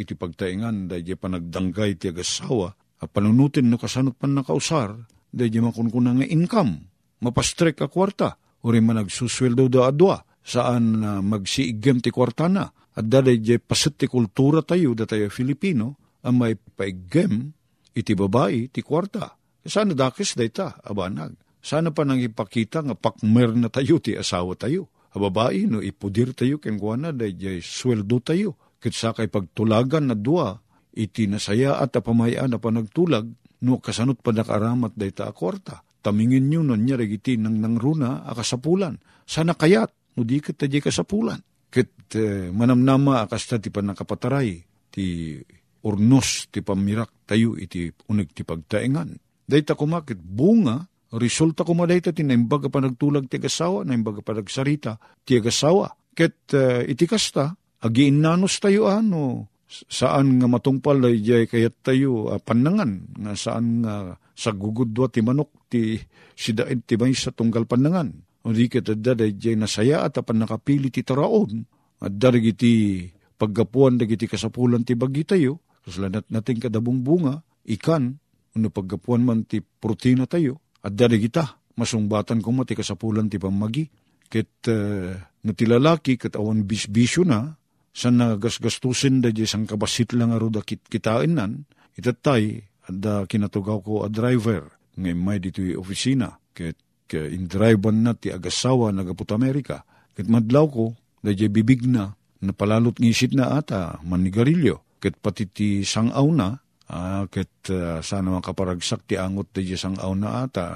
iti 0.00 0.16
pagtaingan, 0.16 0.88
dahi 0.88 1.14
panagdanggay 1.14 2.00
ti 2.00 2.08
agasawa, 2.08 2.72
a 3.00 3.04
panunutin 3.06 3.68
no 3.68 3.76
kasanot 3.76 4.16
pan 4.16 4.34
nakausar, 4.34 4.96
dahi 5.30 5.62
makunkuna 5.62 6.18
nga 6.18 6.26
income, 6.26 6.90
mapastrek 7.22 7.80
a 7.80 7.88
kwarta, 7.88 8.36
uri 8.66 8.82
man 8.82 9.00
nagsusweldo 9.00 9.70
da 9.70 9.88
adwa, 9.88 10.20
saan 10.44 11.00
uh, 11.00 11.22
magsiigem 11.24 12.02
ti 12.02 12.10
kwarta 12.12 12.50
na, 12.50 12.68
at 12.70 13.06
dahi 13.06 13.58
pasit 13.62 13.96
ti 13.96 14.06
kultura 14.10 14.60
tayo, 14.66 14.92
da 14.92 15.06
tayo 15.06 15.30
Filipino, 15.32 15.96
ang 16.26 16.36
may 16.36 16.54
paigem, 16.58 17.54
iti 17.96 18.12
babae, 18.12 18.68
ti 18.68 18.84
kwarta. 18.84 19.38
Sana 19.64 19.96
dakis 19.96 20.36
day 20.36 20.52
ta, 20.52 20.76
abanag. 20.84 21.36
Sana 21.60 21.92
pa 21.92 22.04
nang 22.08 22.20
ipakita 22.20 22.80
nga 22.80 22.96
pakmer 22.96 23.52
na 23.56 23.68
tayo, 23.68 24.00
ti 24.00 24.16
asawa 24.16 24.56
tayo. 24.56 24.88
A 25.12 25.20
babae, 25.20 25.68
no 25.68 25.84
ipudir 25.84 26.32
tayo, 26.32 26.60
kengwana, 26.60 27.12
dahi 27.12 27.60
sweldo 27.60 28.20
tayo 28.20 28.56
Ket 28.80 28.96
sakay 28.96 29.28
pagtulagan 29.28 30.08
na 30.08 30.16
dua, 30.16 30.56
iti 30.96 31.28
nasaya 31.28 31.76
at 31.76 31.92
apamayaan 31.92 32.56
na 32.56 32.58
panagtulag, 32.58 33.28
no 33.64 33.80
kasanot 33.80 34.20
pa 34.24 34.32
nakaramat 34.32 34.96
dayta 34.96 35.28
akwarta. 35.28 35.84
Tamingin 36.00 36.48
nyo 36.48 36.60
nun 36.64 36.80
niya 36.84 36.96
regiti 36.96 37.36
nang 37.36 37.60
nangruna 37.60 38.24
akasapulan. 38.24 38.96
Sana 39.28 39.52
kayat, 39.52 40.16
no 40.16 40.24
di 40.24 40.40
kat 40.40 40.56
taji 40.56 40.80
kasapulan. 40.80 41.38
Kit 41.68 42.16
eh, 42.16 42.48
manamnama 42.50 43.22
akas 43.22 43.46
ta 43.46 43.56
ti 43.60 43.68
panakapataray, 43.68 44.50
ti 44.90 45.36
urnos 45.84 46.48
ti 46.50 46.64
pamirak 46.64 47.28
tayo 47.28 47.54
iti 47.56 47.92
unig 48.08 48.32
ti 48.32 48.42
pagtaengan. 48.42 49.12
Dayta 49.44 49.76
kumakit 49.76 50.18
bunga, 50.18 50.80
resulta 51.14 51.62
kuma 51.66 51.84
dayta 51.84 52.16
ti 52.16 52.24
naimbaga 52.24 52.72
pa 52.72 52.80
nagtulag 52.80 53.28
ti 53.28 53.36
agasawa, 53.36 53.84
naimbaga 53.84 54.24
pa 54.24 54.32
nagsarita 54.34 54.96
ti 55.26 55.36
agasawa. 55.36 55.92
Ket 56.16 56.54
uh, 56.56 56.82
iti 56.86 57.06
kasta, 57.06 57.54
agiin 57.84 58.24
nanos 58.24 58.58
tayo 58.58 58.90
ano, 58.90 59.49
saan 59.70 60.42
nga 60.42 60.50
matungpal 60.50 60.98
ay 61.06 61.22
jay 61.22 61.46
kayat 61.46 61.78
tayo 61.86 62.26
uh, 62.26 62.42
panangan, 62.42 63.06
nga 63.14 63.38
saan 63.38 63.86
nga 63.86 64.18
sa 64.34 64.50
gugudwa 64.50 65.06
ti 65.06 65.22
manok 65.22 65.70
ti 65.70 65.94
sidaid 66.34 66.82
ti 66.82 66.98
may 66.98 67.14
sa 67.14 67.30
tunggal 67.30 67.70
panangan. 67.70 68.10
O 68.42 68.50
di 68.50 68.66
kita 68.66 68.98
daday 68.98 69.38
jay 69.38 69.54
nasaya 69.54 70.02
at 70.02 70.18
apan 70.18 70.42
nakapili 70.42 70.90
ti 70.90 71.06
taraon, 71.06 71.62
at 72.00 72.12
darig 72.16 72.56
iti 72.56 73.04
paggapuan 73.36 74.00
dagiti 74.00 74.26
kasapulan 74.26 74.82
ti 74.82 74.96
bagi 74.96 75.22
tayo, 75.28 75.60
kaslanat 75.84 76.26
natin 76.32 76.56
kadabong 76.56 77.04
bunga, 77.04 77.40
ikan, 77.68 78.16
ano 78.56 78.66
paggapuan 78.72 79.22
man 79.22 79.44
ti 79.44 79.60
protina 79.60 80.24
tayo, 80.24 80.60
at 80.80 80.96
darig 80.96 81.28
ita, 81.28 81.60
masungbatan 81.76 82.40
ko 82.40 82.48
mati 82.56 82.72
kasapulan 82.72 83.28
ti 83.28 83.36
pamagi. 83.36 83.84
Ket 84.30 84.64
uh, 84.72 85.12
natilalaki 85.44 86.16
kat 86.16 86.38
awan 86.40 86.64
bisbisyo 86.64 87.28
na, 87.28 87.59
sa 87.90 88.08
nagasgastusin 88.14 89.18
da 89.22 89.34
di 89.34 89.44
sang 89.46 89.66
kabasit 89.66 90.14
lang 90.14 90.30
aro 90.30 90.48
da 90.48 90.62
kit 90.62 90.86
kitain 90.86 91.34
nan, 91.34 91.66
itatay, 91.98 92.62
da 92.90 93.26
kinatugaw 93.26 93.78
ko 93.82 93.94
a 94.06 94.08
driver, 94.10 94.66
ngay 94.98 95.14
may 95.14 95.38
dito 95.38 95.62
opisina, 95.78 96.38
ket 96.54 96.78
ke 97.10 97.30
indriban 97.30 98.06
na 98.06 98.14
ti 98.14 98.30
agasawa 98.30 98.94
nagaput 98.94 99.30
Amerika, 99.34 99.82
ket 100.14 100.30
madlaw 100.30 100.66
ko, 100.70 100.84
da 101.22 101.34
bibig 101.34 101.86
na, 101.86 102.14
napalalot 102.40 102.96
ngisit 102.96 103.34
na 103.34 103.58
ata, 103.58 103.98
manigarilyo, 104.06 104.98
ket 105.02 105.18
pati 105.18 105.44
ti 105.50 105.68
sangaw 105.82 106.26
na, 106.30 106.54
ah, 106.90 107.26
ket 107.26 107.50
uh, 107.74 107.98
sana 108.00 108.38
makaparagsak 108.38 109.06
ti 109.10 109.18
angot 109.18 109.50
da 109.50 109.60
sangaw 109.62 110.14
na 110.14 110.46
ata, 110.46 110.66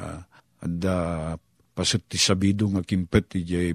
da 0.65 0.97
pasit 1.75 2.07
ti 2.07 2.17
sabido 2.17 2.71
nga 2.71 2.87
kimpet 2.87 3.35
ti 3.35 3.43
ijay 3.43 3.75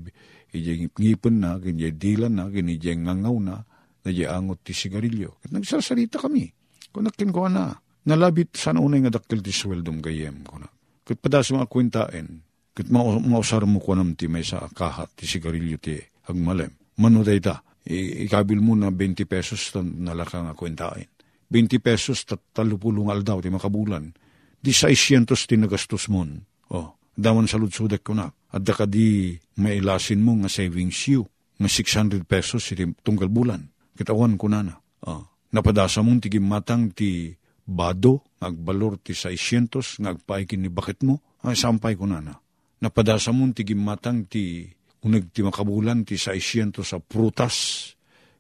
ngipon 0.90 1.36
na, 1.44 1.60
kanya 1.62 1.94
dilan 1.94 2.34
na, 2.34 2.50
ijay 2.50 2.96
ngangaw 2.96 3.38
na, 3.44 3.62
ijay 4.08 4.26
angot 4.26 4.64
ti 4.66 4.74
sigarilyo. 4.74 5.38
Kat 5.44 5.52
nagsasarita 5.54 6.18
kami. 6.18 6.50
Kung 6.90 7.06
nakin 7.06 7.30
ko 7.30 7.46
na, 7.46 7.70
nalabit 8.10 8.58
sana 8.58 8.82
unay 8.82 9.06
nga 9.06 9.20
dakil 9.20 9.46
ti 9.46 9.54
sweldom 9.54 10.02
gayem 10.02 10.42
ko 10.48 10.58
na. 10.58 10.66
Kat 11.06 11.22
padas 11.22 11.54
mga 11.54 11.70
kwintain, 11.70 12.28
kat 12.74 12.90
mausar 12.90 13.68
mo 13.70 13.78
ko 13.78 13.94
nam 13.94 14.18
ti 14.18 14.26
may 14.26 14.42
sa 14.42 14.66
kahat 14.72 15.14
ti 15.14 15.30
sigarilyo 15.30 15.78
ti 15.78 16.00
agmalem. 16.26 16.74
Mano 16.98 17.22
day 17.22 17.38
ta, 17.38 17.62
ikabil 17.86 18.58
mo 18.58 18.74
na 18.74 18.90
20 18.90 19.30
pesos 19.30 19.70
nalaka 19.78 20.42
nga 20.42 20.58
kwintain. 20.58 21.06
20 21.50 21.82
pesos 21.82 22.26
tat 22.30 22.42
talupulong 22.54 23.10
aldaw 23.10 23.42
ti 23.42 23.50
makabulan. 23.50 24.14
Di 24.60 24.70
600 24.70 25.34
ti 25.34 25.56
nagastos 25.58 26.10
mon. 26.10 26.42
Oh, 26.70 26.99
daman 27.20 27.46
sa 27.46 27.60
lutsudek 27.60 28.02
ko 28.08 28.16
na. 28.16 28.32
At 28.50 28.64
da 28.64 28.74
di 28.88 29.36
mailasin 29.60 30.24
mo 30.24 30.34
nga 30.40 30.50
savings 30.50 31.00
you, 31.12 31.28
nga 31.60 31.70
600 31.70 32.24
pesos 32.26 32.64
iti 32.72 32.88
tunggal 33.04 33.28
bulan. 33.28 33.62
Kitawan 33.94 34.40
ko 34.40 34.48
na 34.48 34.64
na. 34.64 34.76
Uh, 35.04 35.24
napadasa 35.52 36.00
mong 36.00 36.24
tigim 36.24 36.48
matang 36.48 36.96
ti 36.96 37.36
bado, 37.68 38.26
agbalor 38.42 38.98
ti 39.04 39.14
600, 39.14 40.02
ngagpaikin 40.02 40.64
ni 40.64 40.72
bakit 40.72 41.04
mo, 41.06 41.22
ay 41.46 41.54
sampay 41.54 41.94
ko 42.00 42.08
na 42.08 42.24
na. 42.24 42.34
Napadasa 42.80 43.36
mong 43.36 43.60
tigim 43.60 43.84
matang 43.84 44.26
ti 44.26 44.72
unag 45.04 45.32
ti 45.32 45.44
makabulan 45.44 46.04
ti 46.08 46.16
600 46.16 46.84
sa 46.84 46.98
prutas, 47.00 47.56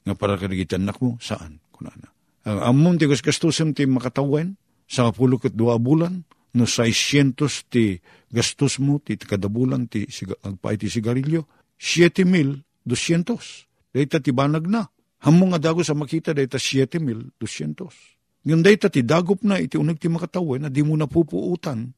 nga 0.04 0.15
para 0.15 0.39
kanagitan 0.39 0.88
nak 0.88 1.00
mo, 1.04 1.20
saan? 1.20 1.60
Kunana. 1.70 2.10
Ang 2.48 2.60
amon 2.60 2.96
ti 2.98 3.06
gastusim 3.06 3.76
ti 3.76 3.86
makatawen, 3.86 4.56
sa 4.89 5.12
kapulukot 5.12 5.54
dua 5.54 5.78
bulan, 5.78 6.26
no 6.56 6.66
600 6.66 7.70
ti 7.70 8.00
gastos 8.30 8.78
mo 8.82 9.02
ti 9.02 9.18
kadabulan 9.18 9.90
ti 9.90 10.06
agpay 10.46 10.78
ti 10.78 10.88
sigarilyo, 10.90 11.46
7,200. 11.78 12.66
Dahita 13.90 14.22
ti 14.22 14.30
banag 14.30 14.70
na. 14.70 14.86
Hamong 15.26 15.52
nga 15.58 15.72
dago 15.72 15.82
sa 15.84 15.98
makita 15.98 16.32
dahita 16.32 16.62
7,200. 16.62 17.40
Ngayon 18.46 18.62
dahita 18.64 18.88
ti 18.88 19.04
dagop 19.04 19.44
na 19.44 19.60
iti 19.60 19.76
unag 19.76 20.00
ti 20.00 20.08
makatawa 20.08 20.56
na 20.62 20.70
di 20.72 20.80
mo 20.86 20.96
na 20.96 21.10
pupuutan. 21.10 21.92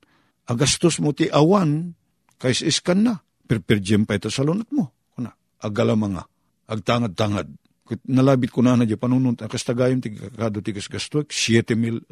Agastos 0.50 0.98
mo 0.98 1.14
ti 1.14 1.30
awan, 1.30 1.94
kais 2.42 2.66
iskan 2.66 3.06
na. 3.06 3.14
Perperjem 3.46 4.08
pa 4.08 4.18
ito 4.18 4.32
sa 4.32 4.42
lunat 4.42 4.72
mo. 4.74 4.90
Kuna, 5.14 5.30
agala 5.62 5.94
mga, 5.94 6.24
agtangad-tangad. 6.66 7.52
Nalabit 8.08 8.56
ko 8.56 8.64
na 8.64 8.80
na 8.80 8.88
di 8.88 8.96
panunod, 8.96 9.44
akastagayon 9.44 10.00
ti 10.00 10.16
kakado 10.16 10.64
ti 10.64 10.72
gasgasto, 10.72 11.28
7,200. 11.28 12.08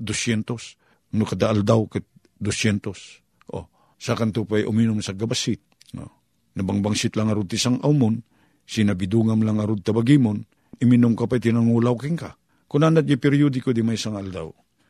No 1.16 1.24
kadaal 1.26 1.64
daw, 1.64 1.88
kat 1.90 2.04
200. 2.42 3.54
Oh, 3.54 3.68
sa 4.00 4.16
kanto 4.16 4.48
pa'y 4.48 4.64
uminom 4.64 5.04
sa 5.04 5.14
gabasit. 5.14 5.60
No. 5.94 6.08
Nabangbangsit 6.56 7.14
lang 7.20 7.30
arud 7.32 7.48
tisang 7.48 7.80
aumon, 7.84 8.20
sinabidungam 8.66 9.44
lang 9.44 9.60
arud 9.60 9.84
tabagimon, 9.84 10.44
iminom 10.80 11.14
ka 11.14 11.28
pa'y 11.28 11.40
tinangulaw 11.44 11.96
king 12.00 12.18
ka. 12.18 12.36
Kunanat 12.70 13.06
di 13.06 13.18
periodiko 13.18 13.74
di 13.74 13.82
may 13.82 13.98
sangal 13.98 14.30
daw. 14.30 14.48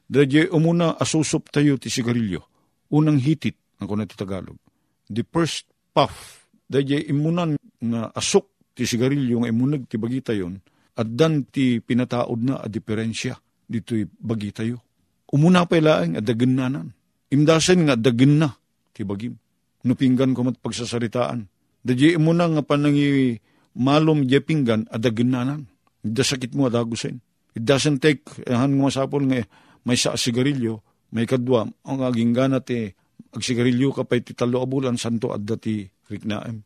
Dadya 0.09 0.49
umuna 0.49 0.97
asusop 0.97 1.53
tayo 1.53 1.77
ti 1.77 1.87
sigarilyo. 1.93 2.41
Unang 2.89 3.21
hitit, 3.21 3.77
ako 3.77 3.93
na 3.93 4.09
ti 4.09 4.17
Tagalog. 4.17 4.57
The 5.05 5.21
first 5.21 5.69
puff, 5.93 6.45
dadya 6.65 7.01
imunan 7.05 7.57
nga 7.77 8.09
asok 8.13 8.73
ti 8.73 8.89
sigarilyo 8.89 9.45
nga 9.45 9.49
imunag 9.53 9.85
ti 9.85 10.01
bagita 10.01 10.33
yon, 10.33 10.57
at 10.99 11.07
dan 11.07 11.47
ti 11.47 11.79
pinataod 11.79 12.41
na 12.41 12.55
a 12.59 12.67
diferensya 12.67 13.37
dito'y 13.69 14.09
bagita 14.19 14.65
yo. 14.65 14.81
Umuna 15.29 15.69
pa 15.69 15.77
ilaang 15.77 16.17
adagan 16.17 16.53
nanan. 16.57 16.87
Imdasen 17.29 17.85
nga 17.85 17.95
dagin 17.95 18.41
na 18.41 18.49
ti 18.93 19.05
bagim. 19.05 19.37
Nupinggan 19.85 20.33
ko 20.33 20.43
mat 20.43 20.57
pagsasaritaan. 20.59 21.45
Dadya 21.85 22.19
mo 22.19 22.35
na 22.35 22.49
nga 22.49 22.65
panangi 22.65 23.37
malom 23.79 24.27
di 24.27 24.35
pinggan 24.41 24.89
adagin 24.91 25.31
nanan. 25.31 25.61
Da 26.03 26.25
sakit 26.25 26.57
mo 26.57 26.67
adagusin. 26.67 27.21
It 27.55 27.63
doesn't 27.63 28.01
take 28.03 28.25
han 28.49 28.75
nga 28.75 28.83
masapol 28.89 29.23
nga 29.29 29.45
may 29.87 29.95
sa 29.95 30.19
sigarilyo, 30.19 30.83
may 31.15 31.25
kadwa, 31.25 31.65
ang 31.65 31.99
aging 32.03 32.35
gana 32.35 32.59
ti 32.59 32.91
ag 33.29 33.41
sigarilyo 33.41 33.95
ka 33.95 34.03
pa 34.03 34.19
ti 34.19 34.35
talo 34.35 34.59
abulan 34.61 34.99
santo 34.99 35.31
adda 35.31 35.55
ti 35.55 35.85
riknaem. 35.85 36.59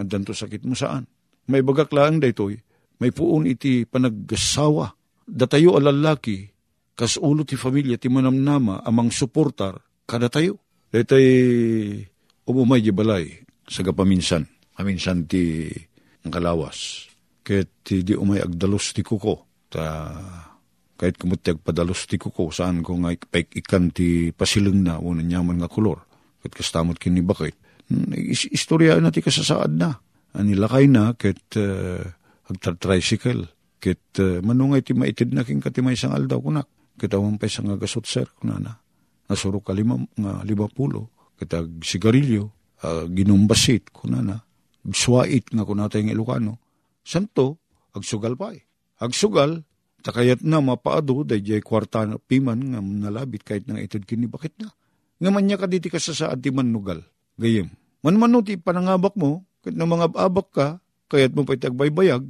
Addan 0.00 0.24
to 0.24 0.32
sakit 0.32 0.64
mo 0.64 0.72
saan? 0.72 1.04
May 1.50 1.60
bagak 1.60 1.90
lang 1.92 2.22
daytoy, 2.22 2.56
may 3.02 3.10
puon 3.10 3.48
iti 3.48 3.84
panaggasawa. 3.84 4.96
Datayo 5.30 5.76
alalaki, 5.76 6.46
kas 6.94 7.18
ulo 7.20 7.42
ti 7.44 7.58
familia 7.58 7.98
ti 7.98 8.08
manamnama 8.08 8.80
amang 8.86 9.12
suportar 9.12 9.76
kada 10.10 10.26
tayo. 10.26 10.58
Datay 10.90 11.26
umumay 12.50 12.82
di 12.82 12.90
balay 12.90 13.30
sa 13.70 13.86
gapaminsan. 13.86 14.42
Aminsan 14.74 15.30
ti 15.30 15.70
ang 16.26 16.34
kalawas. 16.34 17.06
Kahit 17.46 17.70
ti 17.86 18.02
di 18.02 18.18
umay 18.18 18.42
agdalos 18.42 18.90
ti 18.90 19.06
kuko. 19.06 19.46
Ta 19.70 20.10
kahit 20.98 21.14
kumuti 21.14 21.54
agpadalos 21.54 22.10
ti 22.10 22.18
kuko 22.18 22.50
saan 22.50 22.82
ko 22.82 22.98
nga 22.98 23.14
ikan 23.14 23.94
ti 23.94 24.34
pasileng 24.34 24.82
na 24.82 24.98
unan 24.98 25.22
nyaman 25.22 25.62
nga 25.62 25.70
kulor. 25.70 26.02
Kahit 26.42 26.58
kastamot 26.58 26.98
kini 26.98 27.22
bakit. 27.22 27.54
Istorya 28.50 28.98
na 28.98 29.14
ti 29.14 29.22
kasasaad 29.22 29.72
na. 29.78 29.94
Anilakay 30.34 30.90
na 30.90 31.14
kahit 31.14 31.54
uh, 31.54 32.02
agtar-tricycle. 32.50 33.46
Kahit 33.78 34.02
uh, 34.18 34.42
manungay 34.42 34.82
ti 34.82 34.90
maitid 34.90 35.30
na 35.30 35.46
king 35.46 35.62
katimay 35.62 35.94
sang 35.94 36.18
aldaw 36.18 36.42
kunak. 36.42 36.66
Kitawan 36.98 37.38
pa 37.38 37.46
isang 37.46 37.70
agasot 37.70 38.04
sir 38.04 38.26
kunana 38.42 38.89
nasuro 39.30 39.62
ka 39.62 39.70
lima, 39.70 39.94
nga 40.18 40.42
lima 40.42 40.66
pulo, 40.66 41.14
kitag 41.38 41.70
sigarilyo, 41.86 42.50
uh, 42.82 43.06
ginumbasit, 43.06 43.94
kunana, 43.94 44.42
suwait 44.90 45.46
nga 45.54 45.62
kunata 45.62 46.02
yung 46.02 46.10
Ilocano, 46.10 46.58
santo, 47.06 47.62
agsugal 47.94 48.34
pa 48.34 48.50
eh. 48.50 48.66
Agsugal, 48.98 49.62
takayat 50.02 50.42
na 50.42 50.58
mapaado, 50.58 51.22
day 51.22 51.38
jay 51.40 51.62
kwarta 51.62 52.04
na 52.04 52.18
piman 52.18 52.74
nga 52.74 52.80
nalabit 52.82 53.46
kahit 53.46 53.64
nang 53.70 53.78
itod 53.78 54.04
kini 54.04 54.26
bakit 54.26 54.52
na. 54.58 54.74
Nga 55.20 55.30
man 55.30 55.44
niya 55.46 55.60
ka 55.60 55.68
diti 55.68 55.92
ka 55.92 56.00
sa 56.00 56.16
saad 56.16 56.42
ti 56.42 56.50
manugal, 56.50 57.04
gayem. 57.36 57.70
Man 58.00 58.16
man 58.16 58.34
ti 58.42 58.56
panangabak 58.56 59.14
mo, 59.14 59.44
kahit 59.60 59.76
na 59.76 59.84
mga 59.84 60.16
abak 60.16 60.48
ka, 60.52 60.68
kayat 61.12 61.36
mo 61.36 61.44
pa 61.44 61.56
itagbaybayag, 61.56 62.24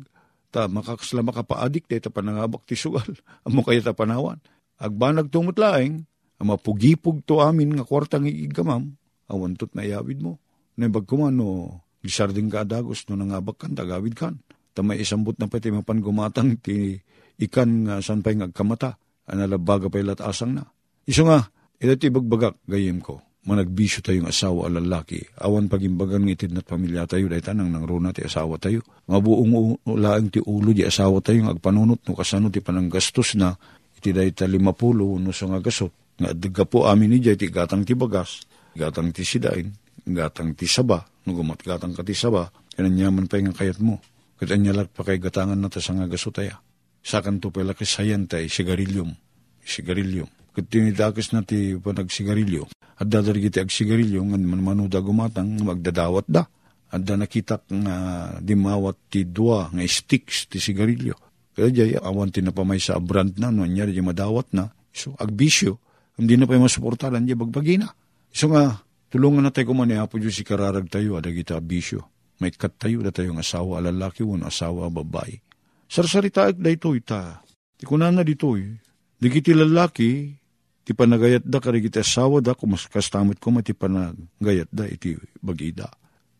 ta 0.51 0.67
makakasla 0.67 1.23
makapaadik, 1.23 1.87
dahil 1.87 2.03
ta 2.03 2.11
panangabak 2.11 2.67
ti 2.67 2.75
sugal, 2.75 3.07
amo 3.47 3.63
kaya 3.63 3.83
ta 3.83 3.95
panawan. 3.95 4.43
Agbanag 4.81 5.31
tumutlaeng, 5.31 6.10
mapugipog 6.45 7.23
to 7.25 7.41
amin 7.45 7.77
nga 7.77 7.85
kwartang 7.85 8.29
iigamam, 8.29 8.97
awantot 9.29 9.73
na 9.77 9.85
iawid 9.85 10.21
mo. 10.25 10.41
Naibag 10.81 11.05
ko 11.05 11.21
man, 11.21 11.37
no, 11.37 11.81
gisarding 12.01 12.49
ka 12.49 12.65
adagos, 12.65 13.05
no 13.09 13.19
nangabak 13.19 13.61
kan, 13.61 13.77
tagawid 13.77 14.17
kan. 14.17 14.41
Tamay 14.73 15.03
isambot 15.03 15.37
na 15.37 15.51
pati 15.51 15.69
mapan 15.69 16.01
gumatang 16.01 16.57
ti 16.63 16.97
ikan 17.41 17.89
nga 17.89 17.95
san 18.01 18.25
pa'y 18.25 18.41
ngagkamata, 18.41 18.97
analabaga 19.29 19.93
pa'y 19.93 20.05
latasang 20.07 20.57
na. 20.57 20.65
Iso 21.05 21.27
nga, 21.27 21.51
Ito 21.81 21.97
ti 21.97 22.13
bagbagak, 22.13 22.69
gayem 22.69 23.01
ko, 23.01 23.25
managbisyo 23.49 24.05
tayong 24.05 24.29
asawa 24.29 24.69
a 24.69 24.71
lalaki, 24.77 25.25
awan 25.41 25.73
pagimbagan 25.73 26.29
ng 26.29 26.37
itid 26.37 26.53
na't 26.53 26.69
pamilya 26.69 27.09
tayo, 27.09 27.25
dahi 27.25 27.41
tanang 27.41 27.73
nang 27.73 27.89
runa 27.89 28.13
ti 28.13 28.21
asawa 28.21 28.61
tayo. 28.61 28.85
Nga 29.09 29.17
buong 29.17 29.81
ulaang 29.89 30.29
ti 30.29 30.45
ulo 30.45 30.77
di 30.77 30.85
asawa 30.85 31.25
tayo, 31.25 31.49
agpanunot 31.49 32.05
no 32.05 32.13
kasano 32.13 32.53
ti 32.53 32.61
panang 32.61 32.93
gastos 32.93 33.33
na, 33.33 33.57
iti 33.97 34.13
dahi 34.13 34.37
ta 34.37 34.45
limapulo 34.45 35.17
no 35.17 35.33
sa 35.33 35.49
nga 35.49 35.65
gasot. 35.65 36.10
Nga 36.21 36.37
adga 36.37 36.65
po 36.69 36.85
amin 36.85 37.17
ni 37.17 37.19
jay 37.25 37.35
ti 37.35 37.49
gatang 37.49 37.81
ti 37.89 37.97
bagas, 37.97 38.45
gatang 38.77 39.09
ti 39.09 39.25
sidain, 39.25 39.73
gatang 40.05 40.53
ti 40.53 40.69
saba, 40.69 41.01
no 41.25 41.33
gumat 41.33 41.65
gatang 41.65 41.97
ka 41.97 42.05
ti 42.05 42.13
saba, 42.13 42.53
kananyaman 42.77 43.25
pa 43.25 43.41
nga 43.41 43.57
kayat 43.57 43.81
mo. 43.81 43.97
Katanyalak 44.37 44.93
pa 44.93 45.05
kay 45.05 45.21
gatangan 45.21 45.57
na 45.57 45.73
ta 45.73 45.81
sa 45.81 45.97
nga 45.97 46.09
gasot 46.09 46.33
taya. 46.37 46.61
Sakan 47.01 47.41
to 47.41 47.49
pala 47.49 47.73
kisayan 47.73 48.29
tay, 48.29 48.53
sigarilyum, 48.53 49.17
sigarilyum. 49.65 50.29
Kat 50.53 50.67
tinitakas 50.69 51.33
na 51.33 51.41
ti 51.41 51.79
panagsigarilyo, 51.79 52.69
at 52.75 53.07
dadar 53.07 53.39
kiti 53.39 53.63
ag 53.63 53.71
sigarilyo, 53.73 54.21
nga 54.27 54.37
manuda 54.41 55.01
gumatang, 55.01 55.61
magdadawat 55.63 56.27
da. 56.29 56.45
At 56.91 57.07
da 57.07 57.15
nakitak 57.15 57.71
nga 57.71 57.97
dimawat 58.43 59.09
ti 59.09 59.25
dua, 59.25 59.71
nga 59.71 59.85
sticks 59.87 60.51
ti 60.51 60.59
sigarilyo. 60.59 61.15
Kaya 61.55 61.69
jay, 61.71 61.91
awan 61.95 62.35
ti 62.35 62.43
napamay 62.43 62.83
sa 62.83 62.99
brand 62.99 63.37
na, 63.39 63.55
no, 63.55 63.63
niya 63.63 63.87
madawat 64.03 64.51
na. 64.53 64.75
So, 64.91 65.15
agbisyo, 65.17 65.79
hindi 66.21 66.37
na 66.37 66.45
pa 66.45 66.55
yung 66.55 66.69
masuportalan, 66.69 67.25
di 67.25 67.33
bagbagi 67.33 67.81
na. 67.81 67.89
So 68.29 68.53
nga, 68.53 68.85
tulungan 69.09 69.43
na 69.43 69.51
tayo 69.51 69.73
kumani, 69.73 69.97
apo 69.97 70.21
Diyos 70.21 70.37
si 70.37 70.45
kararag 70.45 70.93
tayo, 70.93 71.17
ada 71.17 71.33
kita 71.33 71.57
bisyo. 71.65 72.05
May 72.41 72.53
kat 72.53 72.77
tayo, 72.77 73.01
da 73.01 73.09
tayong 73.09 73.41
asawa, 73.41 73.81
lalaki, 73.81 74.21
won 74.21 74.45
asawa, 74.45 74.93
babae. 74.93 75.41
Sarsarita 75.89 76.53
da 76.53 76.71
ito, 76.71 76.93
ita. 76.93 77.41
Ti 77.81 77.85
kunan 77.89 78.21
na 78.21 78.23
dito, 78.23 78.55
eh. 78.55 78.77
Di 79.21 79.29
kiti 79.29 79.53
lalaki, 79.57 80.41
ti 80.85 80.97
panagayat 80.97 81.45
da 81.45 81.61
kari 81.61 81.85
kiti 81.85 82.01
asawa 82.01 82.41
da 82.41 82.57
kumas 82.57 82.89
kastamit 82.89 83.37
ko 83.37 83.53
mati 83.53 83.77
panagayat 83.77 84.71
da 84.73 84.89
iti 84.89 85.17
bagida. 85.39 85.87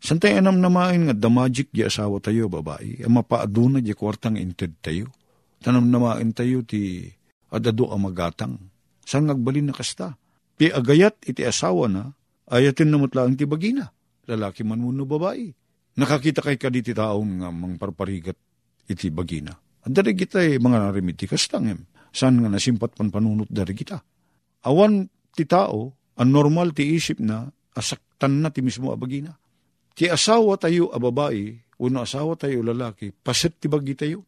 Santay 0.01 0.41
anam 0.41 0.57
namain 0.57 1.13
nga 1.13 1.13
damajik 1.13 1.69
di 1.69 1.85
asawa 1.85 2.25
tayo 2.25 2.49
babae, 2.49 3.05
ang 3.05 3.21
mapaaduna 3.21 3.85
di 3.85 3.93
kwartang 3.93 4.41
inted 4.41 4.81
tayo. 4.81 5.13
Tanam 5.61 5.93
namain 5.93 6.33
tayo 6.33 6.65
ti 6.65 7.05
adado 7.53 7.93
ang 7.93 8.09
magatang. 8.09 8.57
San 9.11 9.27
ngagbalin 9.27 9.67
na 9.67 9.75
kasta? 9.75 10.15
Pi 10.55 10.71
agayat 10.71 11.27
iti 11.27 11.43
asawa 11.43 11.91
na, 11.91 12.15
ayatin 12.47 12.95
namutlaan 12.95 13.35
ti 13.35 13.43
bagina. 13.43 13.91
Lalaki 14.31 14.63
man 14.63 14.79
muno 14.79 15.03
babae. 15.03 15.51
Nakakita 15.99 16.47
kay 16.47 16.55
kaditi 16.55 16.95
taong 16.95 17.43
nga 17.43 17.51
mang 17.51 17.75
parparigat 17.75 18.39
iti 18.87 19.11
bagina. 19.11 19.51
At 19.83 19.91
dari 19.91 20.15
kita 20.15 20.47
eh, 20.47 20.63
mga 20.63 20.79
narimiti 20.87 21.27
kastang 21.27 21.67
em. 21.67 21.83
San 22.15 22.39
nga 22.39 22.47
nasimpat 22.47 22.95
pan 22.95 23.11
panunot 23.11 23.51
dari 23.51 23.75
kita 23.75 23.99
awan 24.65 25.09
ti 25.33 25.49
tao, 25.49 25.95
ang 26.21 26.31
normal 26.31 26.77
ti 26.77 26.97
isip 26.97 27.23
na, 27.23 27.49
asaktan 27.73 28.45
na 28.45 28.53
ti 28.53 28.61
mismo 28.61 28.93
abagina. 28.93 29.33
Ti 29.97 30.11
asawa 30.13 30.61
tayo 30.61 30.93
a 30.93 30.99
babae, 31.01 31.57
uno 31.81 32.05
asawa 32.05 32.37
tayo 32.37 32.61
lalaki, 32.61 33.13
paset 33.13 33.57
ti 33.57 33.69
bagi 33.71 33.97
tayo. 33.97 34.25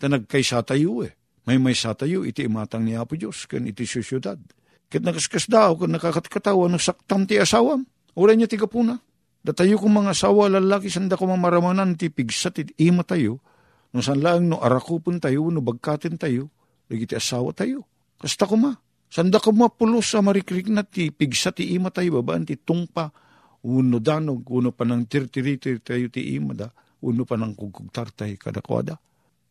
Ta 0.00 0.08
nagkaysa 0.08 0.64
tayo 0.64 1.04
eh. 1.04 1.12
May 1.44 1.60
may 1.60 1.76
sa 1.76 1.92
tayo, 1.92 2.24
iti 2.24 2.48
imatang 2.48 2.88
ni 2.88 2.96
Apo 2.96 3.20
Diyos, 3.20 3.44
kan 3.44 3.68
iti 3.68 3.84
syudad. 3.84 4.40
Kat 4.88 5.02
nakaskas 5.04 5.48
daw, 5.48 5.76
kan 5.76 5.92
nakakatkatawa, 5.92 6.68
no 6.72 6.80
saktam 6.80 7.28
ti 7.28 7.36
asawam. 7.36 7.84
Uray 8.16 8.36
niya 8.40 8.48
ti 8.48 8.56
kapuna. 8.56 8.96
Datayo 9.44 9.76
kong 9.76 10.04
mga 10.04 10.16
asawa 10.16 10.48
lalaki, 10.48 10.88
sanda 10.88 11.20
ko 11.20 11.28
mamaramanan 11.28 12.00
ti 12.00 12.08
pigsa 12.08 12.48
ti 12.48 12.64
ima 12.80 13.04
tayo. 13.04 13.44
No 13.92 14.00
san 14.00 14.24
lang 14.24 14.48
no 14.48 14.56
arakupon 14.64 15.20
tayo, 15.20 15.52
no 15.52 15.60
bagkatin 15.60 16.16
tayo, 16.16 16.48
lagi 16.88 17.04
ti 17.04 17.14
asawa 17.14 17.52
tayo. 17.52 17.84
Kasta 18.16 18.48
ko 18.48 18.56
ma, 18.56 18.72
Sanda 19.14 19.38
ko 19.38 19.54
mapulos 19.54 20.10
sa 20.10 20.18
marikrik 20.26 20.66
na 20.66 20.82
ti 20.82 21.14
pigsa 21.14 21.54
ti 21.54 21.70
ima 21.70 21.94
tayo 21.94 22.18
babaan 22.18 22.42
ti 22.42 22.58
tungpa. 22.58 23.14
Uno 23.62 24.02
danog, 24.02 24.42
uno 24.50 24.74
pa 24.74 24.82
ng 24.82 25.06
tirtiriti 25.06 25.78
tayo 25.86 26.10
ti 26.10 26.34
ima 26.34 26.50
da. 26.50 26.66
Uno 26.98 27.22
pa 27.22 27.38
ng 27.38 27.54
kugkugtar 27.54 28.10
tayo 28.10 28.34
kadakwada. 28.34 28.98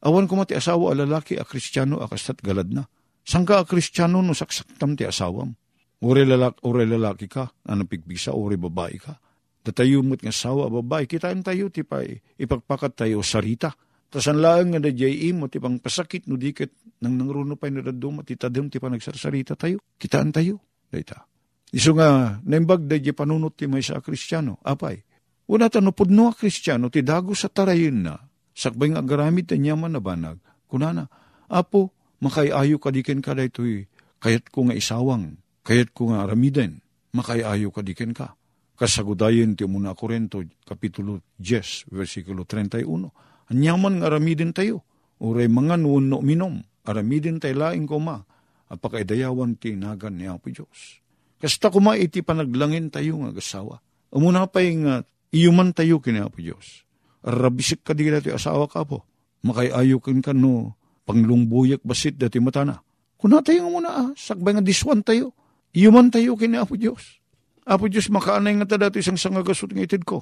Awan 0.04 0.28
ko 0.28 0.36
mati 0.36 0.54
asawa 0.54 0.92
a 0.92 0.96
lalaki 1.00 1.40
a 1.40 1.48
kristyano 1.48 2.04
a 2.04 2.08
kastat 2.12 2.44
galad 2.44 2.70
na. 2.72 2.84
Sangka 3.24 3.64
a 3.64 3.68
kristyano 3.68 4.20
no 4.20 4.36
saksaktam 4.36 5.00
ti 5.00 5.08
asawam. 5.08 5.56
Ure 6.04 6.28
lalaki, 6.28 6.60
ure 6.68 6.84
lalaki 6.84 7.32
ka, 7.32 7.48
anong 7.72 7.88
pigbisa, 7.88 8.36
ure 8.36 8.60
babae 8.60 9.00
ka. 9.00 9.16
Datayo 9.64 10.04
mo't 10.04 10.20
nga 10.20 10.36
asawa 10.36 10.68
babae, 10.68 11.08
kitain 11.08 11.40
tayo 11.40 11.72
ti 11.72 11.88
pa 11.88 12.04
ipagpakat 12.36 13.00
tayo 13.00 13.24
sarita 13.24 13.72
Tasan 14.14 14.46
lang 14.46 14.78
nga 14.78 14.78
da 14.78 14.94
jay 14.94 15.34
imo, 15.34 15.50
ti 15.50 15.58
pang 15.58 15.82
pasakit 15.82 16.30
no 16.30 16.38
dikit, 16.38 17.02
nang 17.02 17.18
nangruno 17.18 17.58
pa 17.58 17.66
na 17.74 17.82
daduma, 17.82 18.22
ti 18.22 18.38
tadem, 18.38 18.70
ti 18.70 18.78
panagsarsalita 18.78 19.58
tayo, 19.58 19.82
kitaan 19.98 20.30
tayo, 20.30 20.62
dayta. 20.94 21.26
Iso 21.74 21.98
nga, 21.98 22.38
naimbag 22.46 22.86
da 22.86 23.02
panunot 23.10 23.58
ti 23.58 23.66
may 23.66 23.82
sa 23.82 23.98
kristyano, 24.06 24.62
apay. 24.62 25.02
Una 25.50 25.66
tanupod 25.66 26.14
no 26.14 26.30
a 26.30 26.34
kristyano, 26.38 26.94
ti 26.94 27.02
dago 27.02 27.34
sa 27.34 27.50
tarayin 27.50 28.06
na, 28.06 28.14
sakbay 28.54 28.94
nga 28.94 29.02
agaramid 29.02 29.50
ta 29.50 29.58
nyaman 29.58 29.98
na 29.98 30.02
banag, 30.02 30.38
kunana, 30.70 31.10
apo, 31.50 31.94
makayayo 32.22 32.80
kadikin 32.80 33.22
ka 33.22 33.34
da 33.34 33.46
ito'y, 33.46 33.86
kayat 34.24 34.50
ko 34.50 34.70
nga 34.70 34.78
isawang, 34.78 35.38
kayat 35.66 35.92
ko 35.92 36.14
nga 36.14 36.26
aramiden, 36.26 36.82
makayayo 37.14 37.70
kadikin 37.70 38.16
ka. 38.16 38.38
Kasagudayin 38.74 39.54
ti 39.54 39.70
muna 39.70 39.94
Korento, 39.94 40.42
Kapitulo 40.66 41.22
10, 41.38 41.94
versikulo 41.94 42.42
31 42.42 42.84
Anyaman 43.52 44.00
nga 44.00 44.08
aramidin 44.08 44.56
tayo. 44.56 44.82
Uray 45.20 45.48
mga 45.52 45.78
nuno 45.80 46.24
minom. 46.24 46.64
Aramidin 46.84 47.40
tayo 47.40 47.56
laing 47.60 47.88
kuma. 47.88 48.24
Apakaidayawan 48.72 49.60
tinagan 49.60 50.18
ni 50.18 50.26
Apo 50.26 50.50
Diyos. 50.50 51.04
Kasta 51.38 51.68
kuma 51.70 52.00
iti 52.00 52.24
panaglangin 52.24 52.90
tayo 52.90 53.20
nga 53.22 53.36
gasawa. 53.36 53.84
Umuna 54.14 54.48
pa 54.48 54.64
uh, 54.64 55.04
iyuman 55.30 55.76
tayo 55.76 56.00
kini 56.00 56.24
Apo 56.24 56.40
Diyos. 56.40 56.83
Arabisik 57.24 57.88
ka 57.88 57.96
di 57.96 58.12
dati 58.12 58.30
asawa 58.30 58.68
ka 58.68 58.84
po. 58.84 59.08
Makayayo 59.44 60.00
kin 60.04 60.20
ka 60.20 60.32
no 60.36 60.76
panglungbuyak 61.08 61.84
basit 61.84 62.20
dati 62.20 62.40
matana. 62.40 62.80
Kuna 63.20 63.40
tayo 63.40 63.68
nga 63.68 63.72
muna 63.72 63.90
ah, 63.92 64.10
sakbay 64.16 64.56
nga 64.56 64.64
diswan 64.64 65.04
tayo. 65.04 65.32
Iyuman 65.74 66.12
tayo 66.12 66.36
kini 66.36 66.60
Apo 66.60 66.76
Diyos. 66.76 67.24
Apo 67.64 67.88
Diyos 67.88 68.12
makaanay 68.12 68.60
nga 68.60 68.68
ta 68.68 68.78
dati 68.78 69.00
isang 69.00 69.16
sangagasot 69.16 69.72
ng 69.72 69.84
itid 69.84 70.04
ko. 70.04 70.22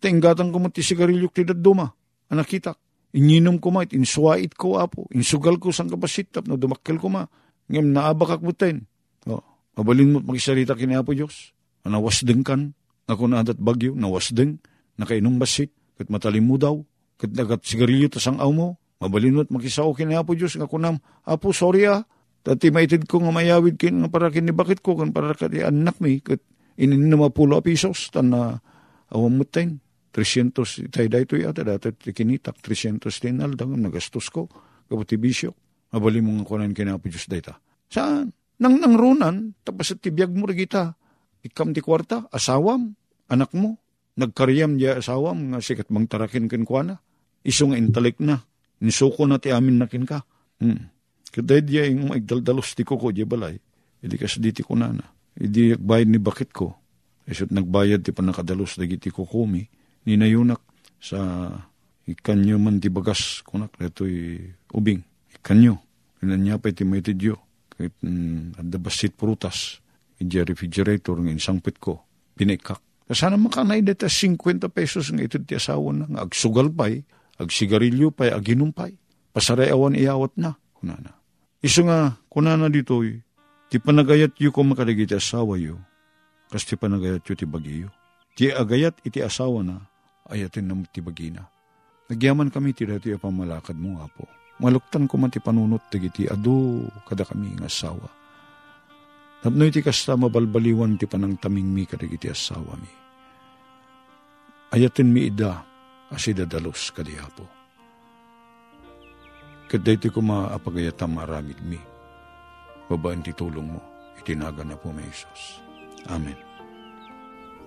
Tinggatang 0.00 0.48
ko 0.48 0.58
mo 0.58 0.68
ti 0.72 0.80
sigarilyok 0.80 1.32
ti 1.36 1.42
daduma 1.44 1.92
anakitak. 2.32 2.76
Ininom 3.16 3.56
ko 3.56 3.72
ma, 3.72 3.88
insuwait 3.88 4.52
ko 4.52 4.76
apo, 4.76 5.08
insugal 5.16 5.56
ko 5.56 5.72
sang 5.72 5.88
kapasitap, 5.88 6.44
no 6.44 6.60
dumakkel 6.60 7.00
ko 7.00 7.08
ma, 7.08 7.24
ngem 7.72 7.88
naabakak 7.88 8.44
butin. 8.44 8.84
O, 9.24 9.40
mabalin 9.80 10.12
mo 10.12 10.18
magisarita 10.20 10.76
kini 10.76 10.92
apo 10.92 11.16
Diyos, 11.16 11.56
nawasdeng 11.88 12.44
kan, 12.44 12.76
ako 13.08 13.32
na 13.32 13.40
adat 13.40 13.56
bagyo, 13.56 13.96
nawasdeng, 13.96 14.60
nakainom 15.00 15.40
basit, 15.40 15.72
kat 15.98 16.06
matalim 16.08 16.46
mo 16.46 16.56
daw, 16.56 16.78
kat 17.18 17.34
nagat 17.34 17.66
sigarilyo 17.66 18.08
tas 18.08 18.30
ang 18.30 18.38
aw 18.38 18.50
mo, 18.54 18.78
mabalin 19.02 19.34
mo 19.34 19.40
at 19.42 19.50
makisao 19.50 19.90
kini 19.92 20.14
apo 20.14 20.38
Diyos, 20.38 20.54
nga 20.54 20.70
kunam, 20.70 21.02
apo 21.26 21.50
sorry 21.50 21.90
ah, 21.90 22.06
Tati 22.48 22.70
maitid 22.72 23.04
ko 23.04 23.20
nga 23.20 23.34
mayawid 23.34 23.76
kin 23.76 24.00
nga 24.00 24.08
para 24.08 24.30
kini 24.30 24.54
bakit 24.54 24.80
ko 24.80 24.96
kan 24.96 25.10
para 25.12 25.34
kati 25.34 25.60
anak 25.66 25.98
mi 25.98 26.22
kat 26.22 26.40
inin 26.78 27.10
na 27.10 27.18
mapulo 27.18 27.58
pisos 27.60 28.08
tan 28.08 28.32
na 28.32 28.62
awam 29.12 29.36
mutain. 29.36 29.82
300, 30.16 30.88
itay 30.88 31.06
da 31.06 31.20
ito 31.20 31.36
yata, 31.38 31.62
dati 31.62 31.92
kinitak, 32.10 32.58
300 32.64 33.06
tinal, 33.12 33.54
daw, 33.54 33.68
nagastos 33.70 34.32
ko, 34.32 34.48
kabuti 34.88 35.14
bisyo. 35.14 35.54
Mabali 35.94 36.18
mong 36.24 36.42
kunan 36.48 36.72
kinapo 36.74 37.06
Diyos 37.06 37.28
data. 37.28 37.60
Saan? 37.86 38.32
Nang 38.58 38.82
nangrunan, 38.82 39.54
tapos 39.62 39.94
at 39.94 40.02
tibiyag 40.02 40.34
mo 40.34 40.48
kita, 40.48 40.96
ikam 41.44 41.70
ti 41.70 41.84
kwarta, 41.84 42.26
asawam, 42.34 42.98
anak 43.30 43.52
mo, 43.54 43.78
nagkaryam 44.18 44.74
diya 44.74 44.98
asawam, 44.98 45.54
nga 45.54 45.62
sikat 45.62 45.88
mang 45.94 46.10
tarakin 46.10 46.50
kin 46.50 46.66
kwa 46.66 46.98
iso 47.46 47.70
nga 47.70 47.78
intalik 47.78 48.18
na, 48.18 48.42
nisuko 48.82 49.24
na 49.24 49.38
ti 49.38 49.54
amin 49.54 49.78
nakin 49.78 50.04
ka. 50.04 50.26
Hmm. 50.58 50.90
Kaday 51.30 51.62
diya 51.62 51.86
yung 51.86 52.10
maigdaldalos 52.10 52.74
ti 52.74 52.82
ko 52.82 52.98
ko, 52.98 53.14
diya 53.14 53.24
balay, 53.24 53.54
hindi 54.02 54.16
kas 54.18 54.42
di 54.42 54.50
ti 54.50 54.66
ko 54.66 54.74
na 54.74 54.90
na. 54.90 55.06
Hindi 55.38 55.78
bayad 55.78 56.10
ni 56.10 56.18
bakit 56.18 56.50
ko, 56.50 56.74
isot 57.30 57.54
nagbayad 57.54 58.02
ti 58.02 58.10
panakadalos 58.10 58.74
dagiti 58.74 59.14
ko 59.14 59.22
kumi, 59.22 59.62
ninayunak 60.08 60.60
sa 60.98 61.52
ikanyo 62.08 62.58
man 62.58 62.82
ti 62.82 62.90
bagas 62.90 63.46
kunak 63.46 63.78
detoy 63.78 64.40
ubing. 64.74 65.04
Ikanyo. 65.38 65.78
Niya 66.18 66.58
pa 66.58 66.74
iti 66.74 66.82
may 66.82 66.98
tidyo 66.98 67.38
kahit 67.70 67.94
mm, 68.02 68.58
adda 68.58 68.78
basit 68.82 69.14
prutas. 69.14 69.78
Iti 70.18 70.42
refrigerator 70.42 71.14
ng 71.22 71.30
insangpit 71.30 71.78
ko 71.78 72.02
pinikak 73.08 73.16
sana 73.16 73.40
makanay 73.40 73.80
deta 73.80 74.04
50 74.04 74.68
pesos 74.68 75.08
ng 75.08 75.24
ito 75.24 75.40
ti 75.40 75.56
asawa 75.56 75.96
na 75.96 76.04
nga 76.04 76.20
agsugal 76.28 76.68
pay 76.68 77.00
agsigarilyo 77.40 78.12
pay 78.12 78.28
aginumpay 78.28 78.92
pasaray 79.32 79.72
awan 79.72 79.96
iyawat 79.96 80.36
na 80.36 80.60
kunana 80.76 81.16
iso 81.64 81.88
nga 81.88 82.20
kunana 82.28 82.68
ditoy 82.68 83.24
ti 83.72 83.80
panagayat 83.80 84.36
yu 84.36 84.52
ko 84.52 84.60
makadagiti 84.60 85.16
asawa 85.16 85.56
yu 85.56 85.80
kas 86.52 86.68
ti 86.68 86.76
panagayat 86.76 87.24
yu 87.24 87.32
ti 87.32 87.48
bagiyo 87.48 87.88
ti 88.36 88.52
agayat 88.52 89.00
iti 89.08 89.24
asawa 89.24 89.64
na 89.64 89.80
ayatin 90.28 90.68
na 90.68 90.74
tibagina. 90.92 91.42
Nagyaman 92.08 92.48
kami 92.48 92.72
ti 92.72 92.88
dati 92.88 93.12
pamalakad 93.16 93.76
mo, 93.76 94.00
Apo. 94.00 94.24
Maluktan 94.58 95.06
ko 95.06 95.20
man 95.20 95.30
ti 95.30 95.38
panunot 95.38 95.86
ti 95.92 96.26
ado 96.26 96.82
kada 97.06 97.22
kami 97.22 97.58
ng 97.58 97.64
asawa. 97.68 98.08
Tapno 99.38 99.62
iti 99.62 99.84
kasta 99.84 100.18
mabalbaliwan 100.18 100.98
ti 100.98 101.06
panang 101.06 101.38
taming 101.38 101.70
mi 101.70 101.86
kadag 101.86 102.10
iti 102.10 102.26
asawa 102.26 102.74
mi. 102.74 102.90
Ayatin 104.68 105.08
mi 105.08 105.32
ida 105.32 105.64
asidadalos 106.12 106.92
kadihapo. 106.92 107.48
Kaday 109.68 109.96
ti 109.96 110.08
ko 110.12 110.20
maapagayatam 110.20 111.16
maramid 111.16 111.60
mi. 111.64 111.80
Babaan 112.88 113.20
ti 113.20 113.36
tulong 113.36 113.76
mo, 113.76 113.80
itinaga 114.16 114.64
na 114.64 114.76
po 114.76 114.92
may 114.92 115.04
Isos. 115.08 115.60
Amen. 116.08 116.36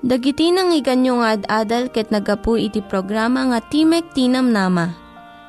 Dagiti 0.01 0.49
nang 0.49 0.73
iganyo 0.73 1.21
nga 1.21 1.37
ad-adal 1.37 1.93
ket 1.93 2.09
nagapu 2.09 2.57
iti 2.57 2.81
programa 2.81 3.45
nga 3.53 3.61
Timek 3.61 4.17
Tinam 4.17 4.49
Nama. 4.49 4.97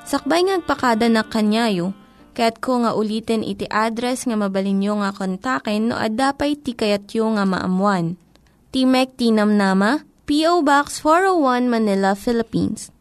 Sakbay 0.04 0.44
ngagpakada 0.44 1.08
na 1.08 1.24
kanyayo, 1.24 1.96
ket 2.36 2.60
ko 2.60 2.84
nga 2.84 2.92
ulitin 2.92 3.40
iti 3.40 3.64
address 3.72 4.28
nga 4.28 4.36
mabalinyo 4.36 5.00
nga 5.00 5.16
kontaken 5.16 5.88
no 5.88 5.96
ad-dapay 5.96 6.60
tikayatyo 6.60 7.32
nga 7.32 7.48
maamuan. 7.48 8.20
Timek 8.76 9.16
Tinam 9.16 9.56
Nama, 9.56 10.04
P.O. 10.26 10.62
Box 10.62 11.02
401 11.02 11.68
Manila, 11.68 12.14
Philippines. 12.14 12.92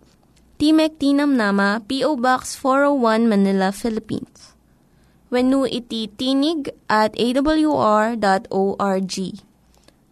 Timek 0.57 0.97
Tinam 0.97 1.37
Nama, 1.37 1.81
P.O. 1.85 2.17
Box 2.17 2.57
401 2.57 3.29
Manila, 3.29 3.71
Philippines. 3.71 4.57
When 5.29 5.53
iti 5.69 6.09
tinig 6.11 6.75
at 6.91 7.15
awr.org 7.15 9.15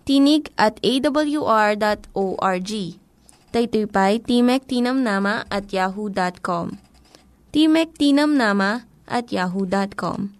tinig 0.10 0.50
at 0.58 0.82
awr.org. 0.82 2.72
Daytoy 3.50 3.86
pa'y 3.86 4.18
Timek 4.26 4.66
Tinamnama 4.66 5.46
at 5.54 5.70
yahoo.com. 5.70 6.82
Timek 7.54 7.90
Tinamnama 7.94 8.90
at 9.06 9.30
yahoo.com. 9.30 10.34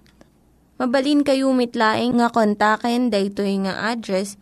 Mabalin 0.82 1.22
kayo 1.22 1.54
mitlaing 1.54 2.18
nga 2.18 2.34
kontaken 2.34 3.14
daytoy 3.14 3.62
nga 3.66 3.94
address 3.94 4.42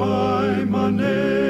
umay 0.00 0.64
manen. 0.64 1.49